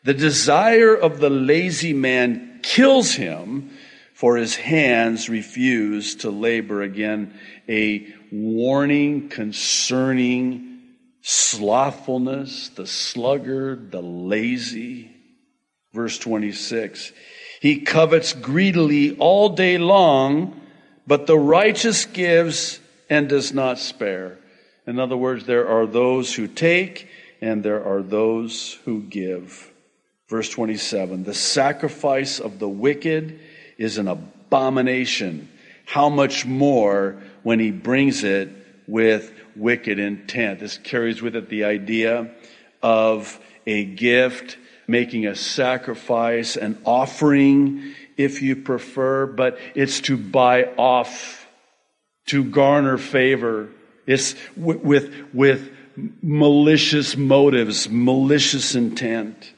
The 0.04 0.16
desire 0.16 0.96
of 0.96 1.20
the 1.20 1.30
lazy 1.30 1.94
man 1.94 2.62
kills 2.64 3.14
him, 3.14 3.70
for 4.16 4.38
his 4.38 4.56
hands 4.56 5.30
refuse 5.30 6.16
to 6.16 6.32
labor. 6.32 6.82
Again, 6.82 7.40
a 7.70 8.12
warning 8.32 9.30
concerning 9.30 10.80
slothfulness, 11.22 12.70
the 12.70 12.88
sluggard, 12.88 13.92
the 13.92 14.02
lazy. 14.02 15.12
Verse 15.94 16.18
26. 16.18 17.14
He 17.62 17.82
covets 17.82 18.34
greedily 18.34 19.16
all 19.18 19.50
day 19.50 19.78
long, 19.78 20.60
but 21.06 21.28
the 21.28 21.38
righteous 21.38 22.06
gives 22.06 22.80
and 23.12 23.30
does 23.30 23.54
not 23.54 23.78
spare. 23.78 24.40
In 24.88 25.00
other 25.00 25.18
words, 25.18 25.46
there 25.46 25.68
are 25.68 25.86
those 25.86 26.34
who 26.34 26.48
take 26.48 27.08
and 27.42 27.64
there 27.64 27.84
are 27.84 28.02
those 28.02 28.80
who 28.86 29.02
give. 29.02 29.72
Verse 30.30 30.50
27 30.50 31.24
The 31.24 31.34
sacrifice 31.34 32.40
of 32.40 32.60
the 32.60 32.70
wicked 32.70 33.40
is 33.78 33.98
an 33.98 34.08
abomination. 34.08 35.50
How 35.86 36.10
much 36.10 36.46
more 36.46 37.22
when 37.44 37.60
he 37.60 37.72
brings 37.72 38.24
it 38.24 38.50
with 38.88 39.34
wicked 39.56 40.00
intent? 40.00 40.60
This 40.60 40.78
carries 40.78 41.22
with 41.22 41.36
it 41.36 41.50
the 41.50 41.66
idea 41.66 42.32
of 42.82 43.40
a 43.66 43.84
gift, 43.84 44.58
making 44.88 45.28
a 45.28 45.36
sacrifice, 45.36 46.56
an 46.56 46.80
offering, 46.86 47.94
if 48.18 48.42
you 48.42 48.56
prefer, 48.56 49.26
but 49.26 49.58
it's 49.76 50.02
to 50.02 50.18
buy 50.18 50.66
off, 50.78 51.48
to 52.28 52.44
garner 52.44 52.98
favor. 52.98 53.70
It's 54.12 54.36
with, 54.56 54.82
with, 54.82 55.14
with 55.34 55.72
malicious 56.22 57.16
motives, 57.18 57.90
malicious 57.90 58.76
intent. 58.76 59.54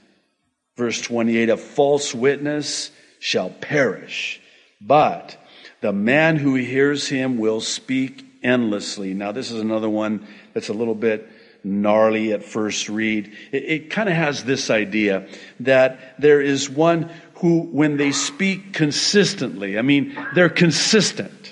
Verse 0.76 1.02
28, 1.02 1.50
a 1.50 1.58
false 1.58 2.14
witness 2.16 2.92
shall 3.20 3.50
perish. 3.50 4.42
But 4.82 5.38
the 5.82 5.94
man 5.94 6.38
who 6.38 6.56
hears 6.56 7.08
him 7.08 7.38
will 7.38 7.62
speak 7.62 8.26
endlessly. 8.44 9.14
Now, 9.14 9.32
this 9.32 9.52
is 9.52 9.60
another 9.60 9.90
one 9.90 10.28
that's 10.54 10.70
a 10.70 10.74
little 10.74 10.96
bit 10.96 11.30
gnarly 11.64 12.34
at 12.34 12.44
first 12.44 12.90
read. 12.90 13.32
It, 13.52 13.64
it 13.64 13.90
kind 13.90 14.10
of 14.10 14.16
has 14.16 14.44
this 14.44 14.70
idea 14.70 15.28
that 15.62 16.20
there 16.20 16.42
is 16.42 16.70
one 16.70 17.10
who, 17.36 17.62
when 17.62 17.98
they 17.98 18.12
speak 18.12 18.74
consistently, 18.74 19.78
I 19.78 19.82
mean, 19.82 20.18
they're 20.36 20.50
consistent. 20.50 21.43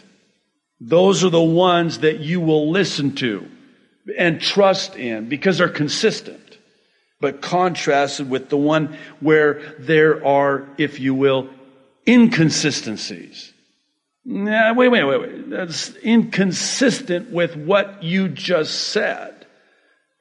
Those 0.82 1.24
are 1.24 1.30
the 1.30 1.42
ones 1.42 2.00
that 2.00 2.20
you 2.20 2.42
will 2.42 2.72
listen 2.72 3.16
to 3.16 3.48
and 4.18 4.42
trust 4.42 4.98
in 4.98 5.30
because 5.30 5.60
they're 5.60 5.70
consistent 5.70 6.52
but 7.22 7.42
contrasted 7.42 8.30
with 8.30 8.50
the 8.50 8.58
one 8.58 8.98
where 9.20 9.76
there 9.80 10.26
are, 10.26 10.68
if 10.78 11.00
you 11.00 11.14
will, 11.14 11.48
inconsistencies. 12.08 13.54
Nah, 14.26 14.74
wait, 14.74 14.90
wait, 14.90 15.04
wait, 15.04 15.22
wait. 15.22 15.50
That's 15.50 15.96
inconsistent 15.98 17.32
with 17.32 17.56
what 17.56 18.04
you 18.04 18.28
just 18.28 18.90
said. 18.90 19.46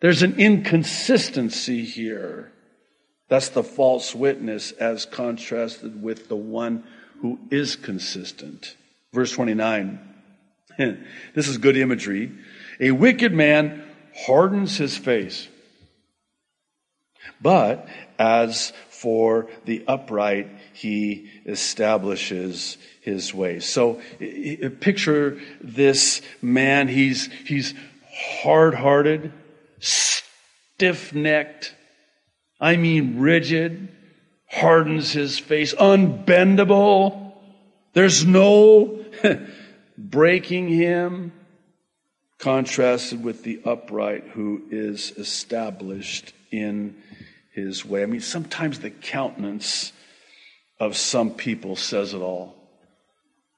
There's 0.00 0.23
an 0.23 0.38
inconsistency 0.38 1.85
here. 1.85 2.52
That's 3.29 3.49
the 3.49 3.62
false 3.62 4.14
witness 4.14 4.73
as 4.73 5.07
contrasted 5.07 6.02
with 6.02 6.29
the 6.29 6.37
one 6.37 6.85
who 7.21 7.38
is 7.50 7.76
consistent. 7.76 8.76
Verse 9.12 9.33
29. 9.33 10.10
This 11.34 11.49
is 11.49 11.58
good 11.58 11.76
imagery. 11.76 12.32
A 12.80 12.90
wicked 12.90 13.32
man 13.32 13.84
hardens 14.26 14.76
his 14.76 14.96
face. 14.96 15.49
But 17.42 17.88
as 18.18 18.72
for 18.88 19.49
the 19.64 19.84
upright, 19.87 20.49
he 20.75 21.30
establishes 21.46 22.76
his 23.00 23.32
ways. 23.32 23.66
So 23.66 24.00
picture 24.80 25.40
this 25.60 26.22
man. 26.42 26.88
He's, 26.88 27.30
he's 27.46 27.75
hard 28.42 28.75
hearted, 28.75 29.32
stiff 29.78 31.14
necked. 31.14 31.75
I 32.60 32.76
mean, 32.76 33.18
rigid, 33.18 33.88
hardens 34.50 35.12
his 35.12 35.38
face, 35.38 35.72
unbendable. 35.75 37.34
There's 37.94 38.25
no 38.25 39.04
breaking 40.09 40.69
him. 40.69 41.33
Contrasted 42.38 43.23
with 43.23 43.42
the 43.42 43.61
upright 43.66 44.25
who 44.33 44.62
is 44.71 45.11
established 45.19 46.33
in 46.50 46.97
his 47.52 47.85
way. 47.85 48.02
I 48.02 48.07
mean, 48.07 48.23
sometimes 48.23 48.78
the 48.80 48.88
countenance 48.88 49.92
of 50.78 50.97
some 50.97 51.33
people 51.33 51.76
says 51.76 52.14
it 52.14 52.21
all. 52.21 52.54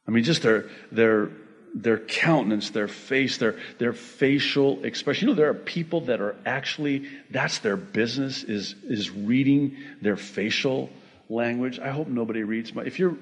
I 0.06 0.10
mean, 0.10 0.24
just 0.24 0.42
their, 0.42 0.68
their, 0.90 1.30
their 1.74 1.98
countenance, 1.98 2.70
their 2.70 2.88
face, 2.88 3.38
their, 3.38 3.56
their 3.78 3.92
facial 3.92 4.84
expression. 4.84 5.28
You 5.28 5.34
know, 5.34 5.40
there 5.40 5.50
are 5.50 5.54
people 5.54 6.02
that 6.02 6.20
are 6.20 6.34
actually, 6.44 7.08
that's 7.30 7.60
their 7.60 7.76
business 7.76 8.42
is, 8.42 8.74
is 8.82 9.10
reading 9.10 9.76
their 10.00 10.16
facial 10.16 10.90
language. 11.32 11.78
I 11.78 11.90
hope 11.90 12.08
nobody 12.08 12.42
reads 12.42 12.74
my, 12.74 12.82
if 12.82 12.98
you're, 12.98 13.16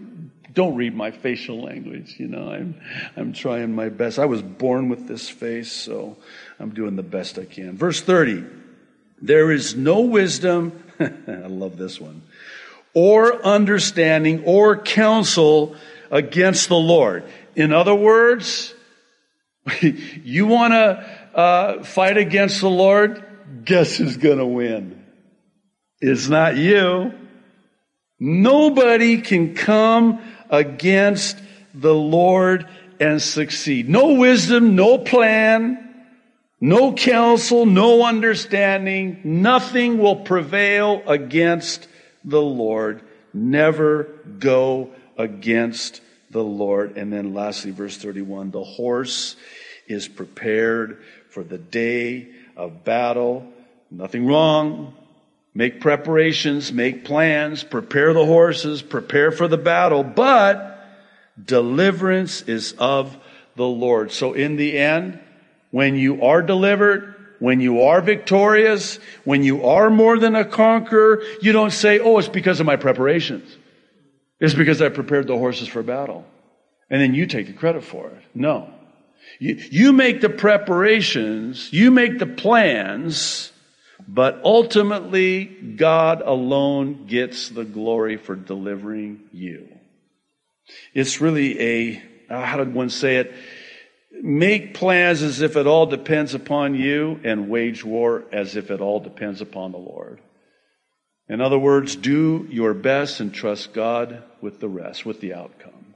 don't 0.52 0.76
read 0.76 0.95
my 0.95 1.11
facial 1.11 1.62
language, 1.62 2.17
you 2.19 2.26
know, 2.26 2.50
I'm, 2.50 2.81
I'm 3.17 3.33
trying 3.33 3.75
my 3.75 3.88
best. 3.88 4.19
I 4.19 4.26
was 4.26 4.43
born 4.43 4.88
with 4.88 5.07
this 5.07 5.29
face, 5.29 5.73
so 5.73 6.17
I'm 6.59 6.71
doing 6.71 6.97
the 6.97 7.02
best 7.02 7.38
I 7.38 7.45
can. 7.45 7.76
Verse 7.76 8.00
30. 8.00 8.45
There 9.23 9.50
is 9.52 9.76
no 9.76 10.00
wisdom, 10.00 10.83
I 11.00 11.47
love 11.47 11.76
this 11.76 12.00
one, 12.00 12.23
or 12.95 13.45
understanding 13.45 14.45
or 14.45 14.79
counsel 14.79 15.76
against 16.11 16.69
the 16.69 16.76
Lord. 16.76 17.25
In 17.55 17.73
other 17.73 17.95
words, 17.95 18.75
you 19.81 20.47
want 20.47 20.73
to 20.73 21.38
uh, 21.38 21.83
fight 21.85 22.17
against 22.17 22.61
the 22.61 22.71
Lord? 22.71 23.25
Guess 23.64 23.97
who's 23.97 24.17
going 24.17 24.38
to 24.38 24.47
win? 24.47 25.05
It's 26.00 26.29
not 26.29 26.57
you. 26.57 27.12
Nobody 28.21 29.23
can 29.23 29.55
come 29.55 30.21
against 30.50 31.39
the 31.73 31.95
Lord 31.95 32.69
and 33.00 33.21
succeed. 33.21 33.89
No 33.89 34.15
wisdom, 34.15 34.77
no 34.77 34.99
plan, 34.99 35.91
no 36.61 36.93
counsel, 36.93 37.65
no 37.65 38.05
understanding. 38.05 39.21
Nothing 39.25 39.97
will 39.97 40.17
prevail 40.17 41.03
against 41.07 41.89
the 42.23 42.43
Lord. 42.43 43.00
Never 43.33 44.05
go 44.39 44.91
against 45.17 46.03
the 46.31 46.45
Lord. 46.45 46.99
And 46.99 47.11
then 47.11 47.33
lastly, 47.33 47.71
verse 47.71 47.97
31 47.97 48.50
the 48.50 48.62
horse 48.62 49.37
is 49.87 50.09
prepared 50.09 51.03
for 51.31 51.43
the 51.43 51.59
day 51.59 52.29
of 52.57 52.85
battle. 52.85 53.50
Nothing 53.91 54.27
wrong. 54.27 54.95
Make 55.54 55.80
preparations, 55.80 56.73
make 56.73 57.04
plans, 57.04 57.64
prepare 57.64 58.12
the 58.12 58.25
horses, 58.25 58.83
prepare 58.83 59.33
for 59.33 59.49
the 59.49 59.59
battle, 59.59 60.04
but 60.04 60.78
deliverance 61.42 62.42
is 62.42 62.73
of 62.78 63.16
the 63.57 63.66
Lord. 63.66 64.12
So 64.12 64.33
in 64.33 64.57
the 64.57 64.78
end, 64.78 65.19
when 65.71 65.97
you 65.97 66.23
are 66.23 66.42
delivered, 66.42 67.14
when 67.40 67.61
you 67.61 67.83
are 67.83 68.00
victorious, 68.00 68.99
when 69.25 69.42
you 69.42 69.64
are 69.66 69.90
more 69.90 70.19
than 70.19 70.37
a 70.37 70.45
conqueror, 70.45 71.23
you 71.40 71.52
don't 71.52 71.73
say, 71.73 71.99
oh, 71.99 72.19
it's 72.19 72.28
because 72.28 72.61
of 72.61 72.66
my 72.66 72.76
preparations. 72.76 73.57
It's 74.38 74.54
because 74.54 74.80
I 74.80 74.88
prepared 74.88 75.26
the 75.26 75.37
horses 75.37 75.66
for 75.66 75.83
battle. 75.83 76.25
And 76.88 77.00
then 77.00 77.14
you 77.14 77.26
take 77.26 77.47
the 77.47 77.52
credit 77.52 77.85
for 77.85 78.09
it. 78.09 78.23
No. 78.35 78.73
You, 79.38 79.54
you 79.71 79.92
make 79.92 80.21
the 80.21 80.28
preparations, 80.28 81.73
you 81.73 81.90
make 81.90 82.19
the 82.19 82.26
plans, 82.26 83.52
but 84.09 84.40
ultimately 84.45 85.45
God 85.45 86.23
alone 86.23 87.07
gets 87.07 87.49
the 87.49 87.64
glory 87.64 88.16
for 88.16 88.35
delivering 88.35 89.21
you. 89.33 89.69
It's 90.95 91.21
really 91.21 91.61
a, 91.61 92.02
uh, 92.28 92.45
how 92.45 92.59
did 92.59 92.75
one 92.75 92.90
say 92.90 93.16
it? 93.16 93.35
Make 94.12 94.75
plans 94.75 95.23
as 95.23 95.40
if 95.40 95.57
it 95.57 95.66
all 95.66 95.87
depends 95.87 96.35
upon 96.35 96.75
you 96.75 97.21
and 97.25 97.49
wage 97.49 97.85
war 97.85 98.25
as 98.33 98.57
if 98.57 98.71
it 98.71 98.80
all 98.80 99.00
depends 99.00 99.40
upon 99.40 99.73
the 99.73 99.78
Lord. 99.78 100.21
In 101.28 101.40
other 101.40 101.59
words, 101.59 101.95
do 101.95 102.47
your 102.50 102.75
best 102.75 103.21
and 103.21 103.33
trust 103.33 103.73
God 103.73 104.25
with 104.40 104.59
the 104.59 104.69
rest, 104.69 105.07
with 105.07 105.21
the 105.21 105.35
outcome. 105.35 105.95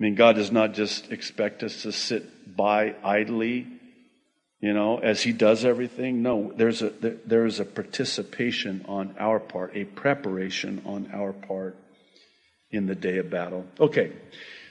I 0.00 0.02
mean, 0.02 0.14
God 0.14 0.36
does 0.36 0.52
not 0.52 0.74
just 0.74 1.10
expect 1.10 1.62
us 1.62 1.82
to 1.82 1.92
sit 1.92 2.56
by 2.56 2.94
idly, 3.04 3.66
you 4.60 4.72
know, 4.72 4.98
as 4.98 5.22
He 5.22 5.32
does 5.32 5.64
everything. 5.64 6.22
No, 6.22 6.52
there's 6.54 6.82
a, 6.82 6.90
there 6.90 7.46
is 7.46 7.60
a 7.60 7.64
participation 7.64 8.84
on 8.88 9.14
our 9.18 9.40
part, 9.40 9.72
a 9.74 9.84
preparation 9.84 10.82
on 10.84 11.10
our 11.12 11.32
part 11.32 11.76
in 12.70 12.86
the 12.86 12.94
day 12.94 13.18
of 13.18 13.30
battle. 13.30 13.66
Okay. 13.78 14.12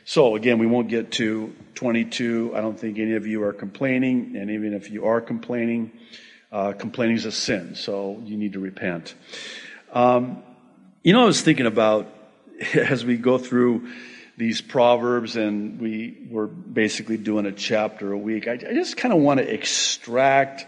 So 0.06 0.36
again, 0.36 0.58
we 0.58 0.66
won't 0.66 0.88
get 0.88 1.12
to 1.14 1.54
22. 1.76 2.54
I 2.56 2.62
don't 2.62 2.80
think 2.80 2.98
any 2.98 3.14
of 3.14 3.28
you 3.28 3.44
are 3.44 3.54
complaining, 3.54 4.36
and 4.38 4.50
even 4.50 4.74
if 4.74 4.90
you 4.90 5.06
are 5.06 5.22
complaining, 5.22 5.92
uh, 6.52 6.74
complaining 6.74 7.18
is 7.18 7.26
a 7.26 7.32
sin, 7.32 7.76
so 7.76 8.20
you 8.26 8.36
need 8.36 8.54
to 8.54 8.60
repent. 8.60 9.14
Um, 9.94 10.42
you 11.04 11.14
know, 11.14 11.22
I 11.22 11.26
was 11.26 11.42
thinking 11.42 11.68
about 11.68 12.08
as 12.74 13.06
we 13.06 13.18
go 13.18 13.38
through 13.38 13.92
these 14.40 14.62
proverbs, 14.62 15.36
and 15.36 15.82
we 15.82 16.18
were 16.30 16.48
basically 16.48 17.18
doing 17.18 17.46
a 17.46 17.52
chapter 17.52 18.14
a 18.14 18.18
week. 18.18 18.48
I, 18.48 18.54
I 18.54 18.74
just 18.74 18.96
kind 18.96 19.14
of 19.14 19.20
want 19.20 19.42
to 19.42 19.54
extract 19.54 20.66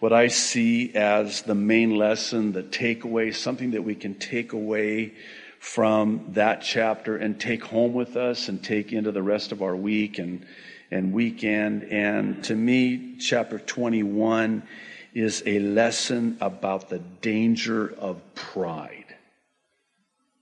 what 0.00 0.12
I 0.12 0.26
see 0.26 0.92
as 0.96 1.42
the 1.42 1.54
main 1.54 1.96
lesson, 1.96 2.50
the 2.50 2.64
takeaway, 2.64 3.32
something 3.32 3.70
that 3.70 3.84
we 3.84 3.94
can 3.94 4.16
take 4.16 4.52
away 4.52 5.14
from 5.60 6.24
that 6.30 6.62
chapter 6.62 7.16
and 7.16 7.40
take 7.40 7.62
home 7.62 7.92
with 7.92 8.16
us 8.16 8.48
and 8.48 8.60
take 8.60 8.92
into 8.92 9.12
the 9.12 9.22
rest 9.22 9.52
of 9.52 9.62
our 9.62 9.76
week 9.76 10.18
and 10.18 10.44
and 10.90 11.12
weekend. 11.12 11.84
And 11.84 12.42
to 12.44 12.56
me, 12.56 13.18
chapter 13.18 13.60
21 13.60 14.64
is 15.14 15.44
a 15.46 15.60
lesson 15.60 16.38
about 16.40 16.88
the 16.88 16.98
danger 16.98 17.88
of 17.88 18.20
pride. 18.34 19.14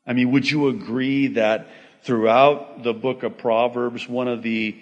I 0.07 0.15
mean, 0.15 0.31
would 0.31 0.51
you 0.51 0.69
agree 0.69 1.27
that 1.29 1.69
throughout 2.03 2.83
the 2.83 2.95
book 2.95 3.23
of 3.23 3.39
Proverbs, 3.39 4.09
one 4.09 4.29
of 4.29 4.43
the 4.43 4.77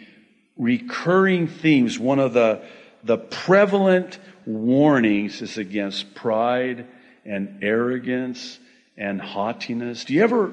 recurring 0.57 1.47
themes, 1.47 1.99
one 1.99 2.19
of 2.19 2.33
the, 2.33 2.63
the 3.05 3.19
prevalent 3.19 4.19
warnings 4.47 5.43
is 5.43 5.59
against 5.59 6.15
pride 6.15 6.87
and 7.25 7.59
arrogance 7.63 8.59
and 8.97 9.21
haughtiness? 9.21 10.05
Do 10.05 10.15
you 10.15 10.23
ever 10.23 10.53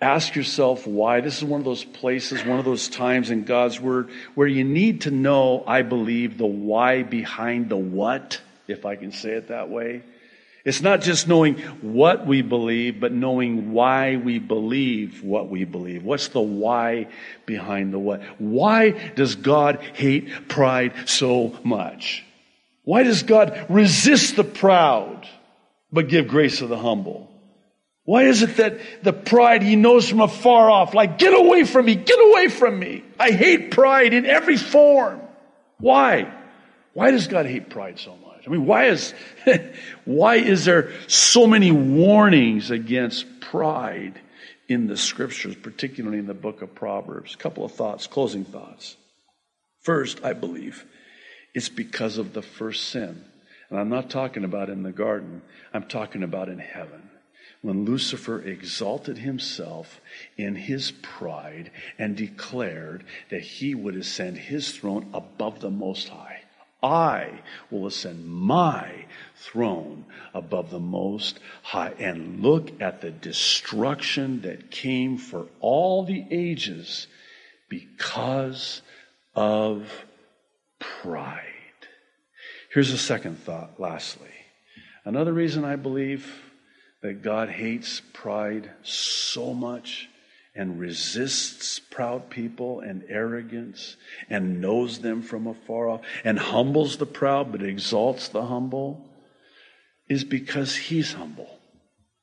ask 0.00 0.34
yourself 0.34 0.86
why? 0.86 1.20
This 1.20 1.38
is 1.38 1.44
one 1.44 1.60
of 1.60 1.64
those 1.64 1.84
places, 1.84 2.44
one 2.44 2.58
of 2.58 2.64
those 2.64 2.88
times 2.88 3.30
in 3.30 3.44
God's 3.44 3.80
Word 3.80 4.10
where 4.34 4.48
you 4.48 4.64
need 4.64 5.02
to 5.02 5.10
know, 5.10 5.64
I 5.66 5.82
believe, 5.82 6.38
the 6.38 6.46
why 6.46 7.02
behind 7.02 7.68
the 7.68 7.76
what 7.76 8.40
if 8.68 8.84
I 8.84 8.96
can 8.96 9.12
say 9.12 9.30
it 9.30 9.48
that 9.48 9.70
way. 9.70 10.02
It's 10.66 10.82
not 10.82 11.00
just 11.00 11.28
knowing 11.28 11.58
what 11.80 12.26
we 12.26 12.42
believe, 12.42 12.98
but 12.98 13.12
knowing 13.12 13.70
why 13.70 14.16
we 14.16 14.40
believe 14.40 15.22
what 15.22 15.48
we 15.48 15.62
believe. 15.62 16.02
What's 16.02 16.26
the 16.26 16.40
why 16.40 17.06
behind 17.46 17.94
the 17.94 18.00
what? 18.00 18.20
Why 18.38 18.90
does 18.90 19.36
God 19.36 19.78
hate 19.94 20.48
pride 20.48 21.08
so 21.08 21.56
much? 21.62 22.24
Why 22.82 23.04
does 23.04 23.22
God 23.22 23.66
resist 23.68 24.34
the 24.34 24.42
proud, 24.42 25.28
but 25.92 26.08
give 26.08 26.26
grace 26.26 26.58
to 26.58 26.66
the 26.66 26.76
humble? 26.76 27.30
Why 28.02 28.24
is 28.24 28.42
it 28.42 28.56
that 28.56 28.80
the 29.04 29.12
pride 29.12 29.62
he 29.62 29.76
knows 29.76 30.08
from 30.08 30.20
afar 30.20 30.68
off, 30.68 30.94
like, 30.94 31.16
get 31.18 31.32
away 31.32 31.62
from 31.62 31.86
me, 31.86 31.94
get 31.94 32.18
away 32.18 32.48
from 32.48 32.76
me? 32.76 33.04
I 33.20 33.30
hate 33.30 33.70
pride 33.70 34.12
in 34.14 34.26
every 34.26 34.56
form. 34.56 35.20
Why? 35.78 36.28
Why 36.92 37.12
does 37.12 37.28
God 37.28 37.46
hate 37.46 37.70
pride 37.70 38.00
so 38.00 38.16
much? 38.16 38.25
I 38.46 38.50
mean, 38.50 38.66
why 38.66 38.86
is, 38.86 39.12
why 40.04 40.36
is 40.36 40.64
there 40.64 40.92
so 41.08 41.46
many 41.46 41.72
warnings 41.72 42.70
against 42.70 43.40
pride 43.40 44.20
in 44.68 44.86
the 44.86 44.96
scriptures, 44.96 45.56
particularly 45.56 46.18
in 46.18 46.26
the 46.26 46.34
book 46.34 46.62
of 46.62 46.74
Proverbs? 46.74 47.34
A 47.34 47.38
couple 47.38 47.64
of 47.64 47.72
thoughts, 47.72 48.06
closing 48.06 48.44
thoughts. 48.44 48.96
First, 49.82 50.24
I 50.24 50.32
believe 50.32 50.84
it's 51.54 51.68
because 51.68 52.18
of 52.18 52.32
the 52.34 52.42
first 52.42 52.88
sin. 52.88 53.24
And 53.70 53.78
I'm 53.80 53.88
not 53.88 54.10
talking 54.10 54.44
about 54.44 54.70
in 54.70 54.82
the 54.82 54.92
garden, 54.92 55.42
I'm 55.72 55.88
talking 55.88 56.22
about 56.22 56.48
in 56.48 56.58
heaven. 56.58 57.10
When 57.62 57.84
Lucifer 57.84 58.40
exalted 58.42 59.18
himself 59.18 60.00
in 60.36 60.54
his 60.54 60.92
pride 61.02 61.72
and 61.98 62.16
declared 62.16 63.04
that 63.30 63.40
he 63.40 63.74
would 63.74 63.96
ascend 63.96 64.38
his 64.38 64.70
throne 64.70 65.10
above 65.12 65.60
the 65.60 65.70
Most 65.70 66.08
High. 66.08 66.35
I 66.82 67.40
will 67.70 67.86
ascend 67.86 68.26
my 68.26 69.06
throne 69.34 70.04
above 70.34 70.70
the 70.70 70.80
most 70.80 71.40
high 71.62 71.94
and 71.98 72.42
look 72.42 72.80
at 72.80 73.00
the 73.00 73.10
destruction 73.10 74.42
that 74.42 74.70
came 74.70 75.16
for 75.16 75.46
all 75.60 76.04
the 76.04 76.24
ages 76.30 77.06
because 77.68 78.82
of 79.34 79.90
pride. 80.78 81.42
Here's 82.72 82.90
a 82.90 82.98
second 82.98 83.38
thought, 83.38 83.80
lastly. 83.80 84.28
Another 85.04 85.32
reason 85.32 85.64
I 85.64 85.76
believe 85.76 86.42
that 87.00 87.22
God 87.22 87.48
hates 87.48 88.00
pride 88.12 88.70
so 88.82 89.54
much 89.54 90.08
and 90.56 90.80
resists 90.80 91.78
proud 91.78 92.30
people 92.30 92.80
and 92.80 93.04
arrogance 93.08 93.96
and 94.30 94.60
knows 94.60 95.00
them 95.00 95.22
from 95.22 95.46
afar 95.46 95.88
off 95.88 96.00
and 96.24 96.38
humbles 96.38 96.96
the 96.96 97.06
proud 97.06 97.52
but 97.52 97.62
exalts 97.62 98.28
the 98.28 98.46
humble 98.46 99.06
is 100.08 100.24
because 100.24 100.76
he's 100.76 101.12
humble. 101.12 101.58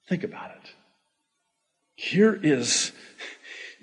Think 0.08 0.24
about 0.24 0.52
it. 0.52 0.72
Here 1.96 2.38
is, 2.41 2.91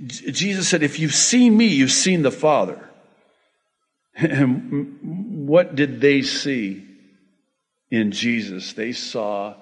Jesus 0.07 0.69
said, 0.69 0.83
if 0.83 0.99
you've 0.99 1.15
seen 1.15 1.57
me, 1.57 1.67
you've 1.67 1.93
seen 1.93 2.23
the 2.23 2.31
Father. 2.31 2.89
And 4.17 5.47
what 5.49 5.75
did 5.75 6.01
they 6.01 6.23
see 6.23 6.87
in 7.91 8.11
Jesus? 8.11 8.73
They 8.73 8.93
saw 8.93 9.55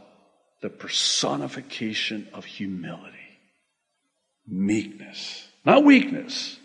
the 0.60 0.70
personification 0.70 2.28
of 2.32 2.44
humility, 2.44 3.17
meekness, 4.48 5.46
not 5.64 5.84
weakness, 5.84 6.58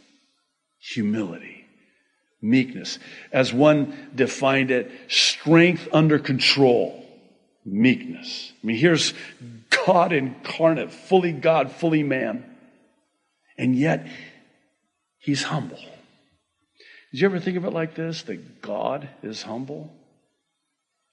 humility, 0.80 1.66
meekness. 2.42 3.00
As 3.32 3.54
one 3.54 4.12
defined 4.16 4.72
it, 4.72 4.92
strength 5.08 5.88
under 5.92 6.20
control, 6.20 7.06
meekness. 7.66 8.52
I 8.64 8.68
mean, 8.68 8.78
here's 8.78 9.14
God 9.86 10.12
incarnate, 10.12 10.92
fully 10.92 11.32
God, 11.32 11.72
fully 11.72 12.04
man. 12.04 12.46
And 13.58 13.76
yet, 13.76 14.08
he's 15.20 15.44
humble. 15.44 15.80
Did 17.12 17.22
you 17.22 17.28
ever 17.28 17.40
think 17.40 17.58
of 17.58 17.66
it 17.66 17.74
like 17.74 17.96
this? 17.96 18.24
That 18.24 18.62
God 18.62 19.08
is 19.22 19.44
humble? 19.44 19.92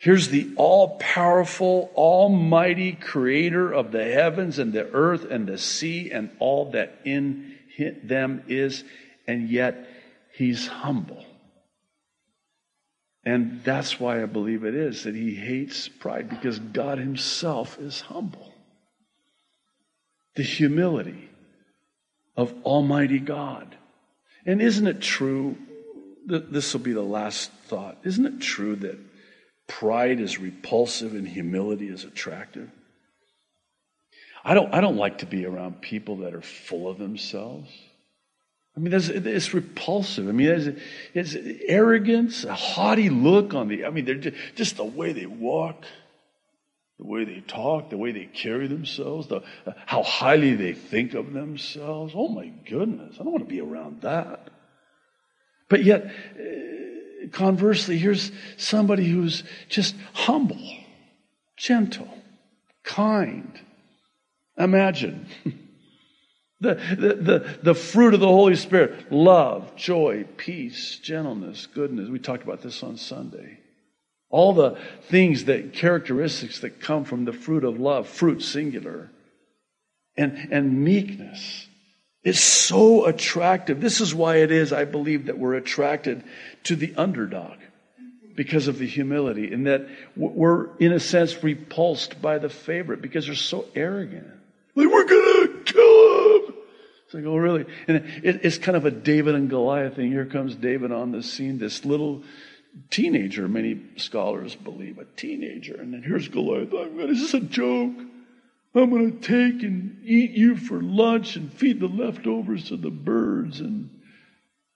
Here's 0.01 0.29
the 0.29 0.51
all 0.57 0.97
powerful, 0.97 1.93
almighty 1.95 2.93
creator 2.93 3.71
of 3.71 3.93
the 3.93 4.03
heavens 4.03 4.59
and 4.59 4.73
the 4.73 4.91
earth 4.91 5.31
and 5.31 5.47
the 5.47 5.59
sea 5.59 6.11
and 6.11 6.31
all 6.39 6.71
that 6.71 7.01
in 7.05 7.55
them 8.03 8.43
is, 8.49 8.83
and 9.27 9.51
yet 9.51 9.87
he's 10.33 10.67
humble. 10.67 11.23
And 13.25 13.63
that's 13.63 14.01
why 14.01 14.23
I 14.23 14.25
believe 14.25 14.65
it 14.65 14.75
is 14.75 15.05
that 15.05 15.15
he 15.15 15.35
hates 15.35 15.87
pride 15.87 16.31
because 16.31 16.59
God 16.59 16.97
himself 16.97 17.79
is 17.79 18.01
humble. 18.01 18.55
The 20.37 20.43
humility 20.43 21.29
of 22.39 22.55
Almighty 22.65 23.19
God. 23.19 23.77
And 24.47 24.63
isn't 24.63 24.87
it 24.87 25.03
true? 25.03 25.59
that 26.25 26.51
This 26.51 26.73
will 26.73 26.81
be 26.81 26.95
the 26.95 27.03
last 27.03 27.51
thought. 27.67 27.99
Isn't 28.03 28.25
it 28.25 28.41
true 28.41 28.77
that 28.77 29.10
pride 29.71 30.21
is 30.21 30.39
repulsive 30.39 31.15
and 31.15 31.27
humility 31.27 31.89
is 31.89 32.05
attractive? 32.05 32.71
I 34.45 34.55
don't, 34.55 34.75
I 34.75 34.81
don't 34.81 34.97
like 34.97 35.19
to 35.19 35.27
be 35.27 35.47
around 35.47 35.81
people 35.81 36.19
that 36.19 36.35
are 36.35 36.43
full 36.43 36.89
of 36.89 36.99
themselves. 36.99 37.71
I 38.77 38.81
mean, 38.81 38.93
it's 38.93 39.55
repulsive. 39.55 40.29
I 40.29 40.33
mean, 40.33 40.49
it's, 40.49 40.81
it's 41.15 41.37
arrogance, 41.67 42.45
a 42.45 42.55
haughty 42.55 43.11
look 43.11 43.55
on 43.55 43.69
the, 43.69 43.85
I 43.85 43.91
mean, 43.91 44.05
they're 44.05 44.15
just, 44.15 44.37
just 44.57 44.77
the 44.77 44.85
way 44.85 45.13
they 45.13 45.27
walk, 45.27 45.85
the 46.99 47.07
way 47.07 47.25
they 47.25 47.41
talk, 47.41 47.91
the 47.91 47.99
way 47.99 48.13
they 48.13 48.27
carry 48.27 48.67
themselves, 48.67 49.29
the, 49.29 49.43
how 49.87 50.03
highly 50.03 50.55
they 50.55 50.73
think 50.73 51.15
of 51.15 51.33
themselves. 51.33 52.13
Oh 52.17 52.29
my 52.29 52.47
goodness, 52.69 53.17
I 53.21 53.25
don't 53.25 53.33
want 53.33 53.49
to 53.49 53.55
be 53.55 53.61
around 53.61 54.03
that. 54.03 54.49
But 55.69 55.85
yet, 55.85 56.07
uh, 56.07 56.90
conversely, 57.33 57.99
here's 57.99 58.33
somebody 58.57 59.09
who's 59.09 59.45
just 59.69 59.95
humble, 60.13 60.77
gentle, 61.57 62.09
kind. 62.83 63.59
Imagine. 64.59 65.27
The, 66.63 66.75
the, 66.75 67.15
the, 67.15 67.59
the 67.63 67.75
fruit 67.75 68.13
of 68.13 68.21
the 68.21 68.29
Holy 68.29 68.55
Spirit 68.55 69.11
love, 69.11 69.77
joy, 69.77 70.27
peace, 70.37 70.99
gentleness, 70.99 71.65
goodness. 71.65 72.11
We 72.11 72.19
talked 72.19 72.43
about 72.43 72.61
this 72.61 72.83
on 72.83 72.99
Sunday. 72.99 73.59
All 74.29 74.53
the 74.53 74.79
things 75.05 75.47
that 75.47 75.73
characteristics 75.73 76.61
that 76.61 76.79
come 76.79 77.05
from 77.05 77.25
the 77.25 77.33
fruit 77.33 77.65
of 77.65 77.81
love, 77.81 78.09
fruit 78.09 78.43
singular, 78.43 79.11
and, 80.19 80.53
and 80.53 80.85
meekness 80.85 81.67
is 82.23 82.41
so 82.41 83.07
attractive. 83.07 83.81
This 83.81 84.01
is 84.01 84.15
why 84.15 84.37
it 84.37 84.51
is, 84.51 84.73
I 84.73 84.85
believe, 84.85 85.27
that 85.27 85.39
we're 85.39 85.55
attracted 85.55 86.23
to 86.65 86.77
the 86.77 86.95
underdog 86.97 87.59
because 88.37 88.69
of 88.69 88.79
the 88.79 88.87
humility, 88.87 89.53
and 89.53 89.67
that 89.67 89.87
we're, 90.17 90.75
in 90.77 90.93
a 90.93 91.01
sense, 91.01 91.43
repulsed 91.43 92.23
by 92.23 92.39
the 92.39 92.49
favorite 92.49 93.03
because 93.03 93.27
they're 93.27 93.35
so 93.35 93.67
arrogant. 93.75 94.29
Like, 94.75 94.89
we're 94.89 95.05
gonna 95.05 95.63
kill 95.65 96.47
him! 96.47 96.55
It's 97.05 97.15
like, 97.15 97.25
oh, 97.25 97.37
really? 97.37 97.67
And 97.89 97.97
it, 98.23 98.41
it's 98.45 98.59
kind 98.59 98.77
of 98.77 98.87
a 98.87 98.91
David 98.91 99.35
and 99.35 99.51
Goliath 99.51 99.97
thing. 99.97 100.13
Here 100.13 100.27
comes 100.27 100.55
David 100.55 100.93
on 100.93 101.11
the 101.11 101.23
scene, 101.23 101.59
this 101.59 101.85
little 101.85 102.23
teenager, 102.89 103.49
many 103.49 103.81
scholars 103.97 104.55
believe, 104.55 104.99
a 104.99 105.05
teenager. 105.17 105.75
And 105.75 105.93
then 105.93 106.03
here's 106.03 106.29
Goliath. 106.29 106.69
Oh, 106.73 106.89
God, 106.89 107.11
is 107.11 107.21
this 107.21 107.35
a 107.35 107.41
joke? 107.41 107.93
I'm 108.75 108.91
going 108.91 109.21
to 109.21 109.27
take 109.27 109.63
and 109.63 110.01
eat 110.05 110.31
you 110.31 110.57
for 110.57 110.81
lunch 110.81 111.37
and 111.37 111.53
feed 111.53 111.81
the 111.81 111.89
leftovers 111.89 112.69
to 112.69 112.77
the 112.77 112.91
birds. 112.91 113.61
And, 113.61 113.91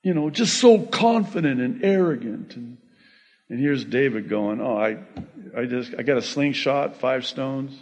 you 0.03 0.15
know, 0.15 0.31
just 0.31 0.59
so 0.59 0.81
confident 0.81 1.61
and 1.61 1.85
arrogant. 1.85 2.57
And, 2.57 2.79
and 3.49 3.61
here's 3.61 3.85
David 3.85 4.29
going, 4.29 4.61
oh, 4.61 4.77
I, 4.77 4.99
I 5.57 5.67
just, 5.67 5.95
I 5.97 6.03
got 6.03 6.17
a 6.17 6.23
slingshot, 6.23 6.97
five 6.97 7.25
stones. 7.25 7.79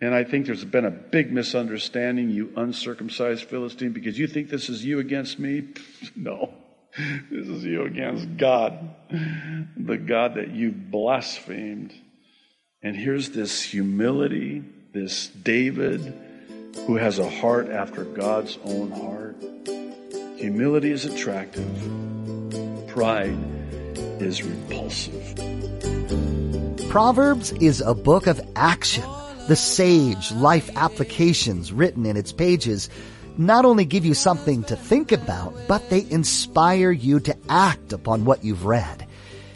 And 0.00 0.14
I 0.14 0.24
think 0.24 0.46
there's 0.46 0.64
been 0.64 0.86
a 0.86 0.90
big 0.90 1.30
misunderstanding, 1.30 2.30
you 2.30 2.52
uncircumcised 2.56 3.44
Philistine, 3.44 3.92
because 3.92 4.18
you 4.18 4.26
think 4.26 4.48
this 4.48 4.70
is 4.70 4.84
you 4.84 4.98
against 4.98 5.38
me. 5.38 5.68
No, 6.16 6.52
this 7.30 7.46
is 7.46 7.64
you 7.64 7.84
against 7.84 8.36
God, 8.36 8.96
the 9.76 9.96
God 9.96 10.34
that 10.34 10.50
you 10.50 10.72
blasphemed. 10.72 11.94
And 12.82 12.96
here's 12.96 13.30
this 13.30 13.62
humility, 13.62 14.64
this 14.92 15.28
David 15.28 16.00
who 16.86 16.96
has 16.96 17.18
a 17.18 17.28
heart 17.28 17.68
after 17.68 18.04
God's 18.04 18.58
own 18.64 18.90
heart. 18.90 19.36
Humility 20.36 20.90
is 20.90 21.04
attractive, 21.04 21.68
pride 22.88 23.38
is 24.20 24.42
repulsive. 24.42 25.36
Proverbs 26.88 27.52
is 27.52 27.80
a 27.80 27.94
book 27.94 28.26
of 28.26 28.40
action 28.56 29.04
the 29.48 29.56
sage 29.56 30.30
life 30.32 30.70
applications 30.76 31.72
written 31.72 32.06
in 32.06 32.16
its 32.16 32.32
pages 32.32 32.88
not 33.36 33.64
only 33.64 33.84
give 33.84 34.04
you 34.04 34.14
something 34.14 34.62
to 34.64 34.76
think 34.76 35.12
about, 35.12 35.54
but 35.66 35.88
they 35.90 36.08
inspire 36.10 36.90
you 36.90 37.18
to 37.20 37.36
act 37.48 37.92
upon 37.92 38.24
what 38.24 38.44
you've 38.44 38.64
read. 38.64 39.06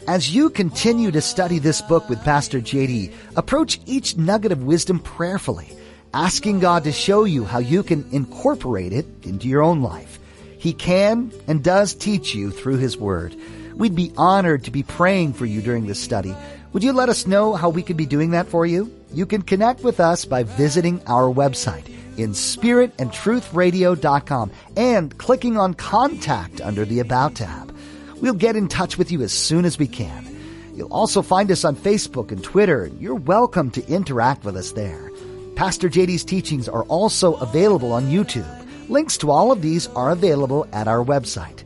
As 0.07 0.33
you 0.33 0.49
continue 0.51 1.09
to 1.09 1.19
study 1.19 1.57
this 1.57 1.81
book 1.81 2.07
with 2.09 2.23
Pastor 2.23 2.61
JD, 2.61 3.11
approach 3.35 3.79
each 3.87 4.15
nugget 4.15 4.51
of 4.51 4.63
wisdom 4.63 4.99
prayerfully, 4.99 5.75
asking 6.13 6.59
God 6.59 6.83
to 6.83 6.91
show 6.91 7.23
you 7.23 7.43
how 7.43 7.57
you 7.57 7.81
can 7.81 8.07
incorporate 8.11 8.93
it 8.93 9.07
into 9.23 9.47
your 9.47 9.63
own 9.63 9.81
life. 9.81 10.19
He 10.59 10.73
can 10.73 11.31
and 11.47 11.63
does 11.63 11.95
teach 11.95 12.35
you 12.35 12.51
through 12.51 12.77
His 12.77 12.95
Word. 12.95 13.35
We'd 13.73 13.95
be 13.95 14.13
honored 14.15 14.65
to 14.65 14.71
be 14.71 14.83
praying 14.83 15.33
for 15.33 15.47
you 15.47 15.63
during 15.63 15.87
this 15.87 15.99
study. 15.99 16.35
Would 16.73 16.83
you 16.83 16.93
let 16.93 17.09
us 17.09 17.25
know 17.25 17.55
how 17.55 17.69
we 17.69 17.81
could 17.81 17.97
be 17.97 18.05
doing 18.05 18.29
that 18.31 18.47
for 18.47 18.67
you? 18.67 18.93
You 19.11 19.25
can 19.25 19.41
connect 19.41 19.83
with 19.83 19.99
us 19.99 20.23
by 20.23 20.43
visiting 20.43 21.01
our 21.07 21.33
website 21.33 21.87
in 22.19 22.33
spiritandtruthradio.com 22.33 24.51
and 24.77 25.17
clicking 25.17 25.57
on 25.57 25.73
contact 25.73 26.61
under 26.61 26.85
the 26.85 26.99
About 26.99 27.33
tab. 27.33 27.74
We'll 28.21 28.33
get 28.33 28.55
in 28.55 28.69
touch 28.69 28.97
with 28.97 29.11
you 29.11 29.21
as 29.23 29.33
soon 29.33 29.65
as 29.65 29.77
we 29.77 29.87
can. 29.87 30.25
You'll 30.73 30.93
also 30.93 31.21
find 31.21 31.51
us 31.51 31.65
on 31.65 31.75
Facebook 31.75 32.31
and 32.31 32.43
Twitter, 32.43 32.85
and 32.85 32.99
you're 33.01 33.15
welcome 33.15 33.71
to 33.71 33.85
interact 33.87 34.45
with 34.45 34.55
us 34.55 34.71
there. 34.71 35.11
Pastor 35.55 35.89
JD's 35.89 36.23
teachings 36.23 36.69
are 36.69 36.83
also 36.83 37.35
available 37.35 37.91
on 37.91 38.07
YouTube. 38.07 38.89
Links 38.89 39.17
to 39.17 39.31
all 39.31 39.51
of 39.51 39.61
these 39.61 39.87
are 39.87 40.11
available 40.11 40.65
at 40.71 40.87
our 40.87 41.03
website. 41.03 41.63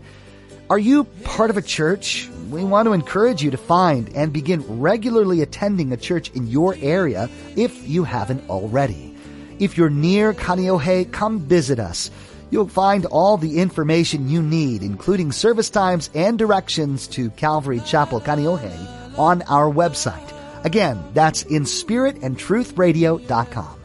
Are 0.70 0.80
you 0.80 1.04
part 1.24 1.50
of 1.50 1.58
a 1.58 1.62
church? 1.62 2.30
We 2.50 2.64
want 2.64 2.88
to 2.88 2.94
encourage 2.94 3.44
you 3.44 3.52
to 3.52 3.58
find 3.58 4.10
and 4.16 4.34
begin 4.34 4.64
regularly 4.80 5.42
attending 5.42 5.92
a 5.92 5.98
church 5.98 6.32
in 6.32 6.48
your 6.48 6.76
area 6.80 7.30
if 7.56 7.88
you 7.88 8.04
haven't 8.04 8.50
already. 8.50 9.16
If 9.60 9.78
you're 9.78 9.90
near 9.90 10.34
Kaneohe, 10.34 11.12
come 11.12 11.40
visit 11.40 11.80
us. 11.80 12.10
You'll 12.52 12.68
find 12.68 13.06
all 13.06 13.38
the 13.38 13.60
information 13.60 14.30
you 14.30 14.42
need, 14.42 14.82
including 14.82 15.32
service 15.32 15.70
times 15.70 16.10
and 16.16 16.36
directions 16.38 17.08
to 17.10 17.30
Calvary 17.32 17.82
Chapel 17.86 18.20
Kaneohe 18.20 19.18
on 19.18 19.42
our 19.44 19.72
website. 19.72 20.34
Again, 20.66 21.02
that's 21.14 21.44
in 21.44 21.64
spiritandtruthradio.com. 21.64 23.80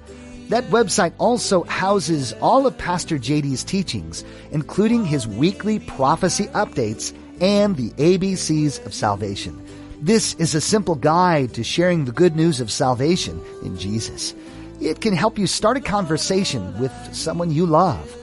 That 0.49 0.65
website 0.65 1.13
also 1.19 1.63
houses 1.65 2.35
all 2.41 2.67
of 2.67 2.77
Pastor 2.77 3.19
JD's 3.19 3.65
teachings, 3.65 4.25
including 4.51 5.05
his 5.05 5.27
weekly 5.27 5.79
prophecy 5.79 6.47
updates 6.49 7.15
and 7.41 7.77
the 7.77 7.91
ABCs 7.91 8.85
of 8.85 8.95
salvation. 8.95 9.61
This 10.01 10.35
is 10.35 10.55
a 10.55 10.61
simple 10.61 10.97
guide 10.97 11.55
to 11.55 11.65
sharing 11.65 12.05
the 12.05 12.13
good 12.13 12.37
news 12.37 12.61
of 12.61 12.71
salvation 12.71 13.41
in 13.63 13.79
Jesus. 13.79 14.35
It 14.81 15.01
can 15.01 15.15
help 15.15 15.39
you 15.39 15.47
start 15.47 15.79
a 15.79 15.81
conversation 15.81 16.79
with 16.79 16.93
someone 17.13 17.51
you 17.51 17.65
love. 17.65 18.15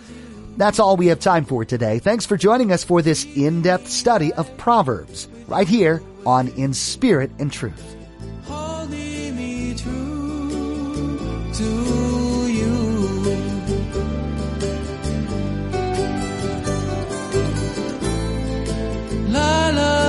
That's 0.57 0.79
all 0.79 0.97
we 0.97 1.07
have 1.07 1.19
time 1.19 1.45
for 1.45 1.65
today. 1.65 1.99
Thanks 1.99 2.25
for 2.25 2.37
joining 2.37 2.71
us 2.71 2.83
for 2.83 3.01
this 3.01 3.25
in-depth 3.25 3.87
study 3.87 4.33
of 4.33 4.55
Proverbs 4.57 5.27
right 5.47 5.67
here 5.67 6.01
on 6.25 6.49
In 6.49 6.73
Spirit 6.73 7.31
and 7.39 7.51
Truth. 7.51 7.95
La 19.29 19.69
la 19.69 20.00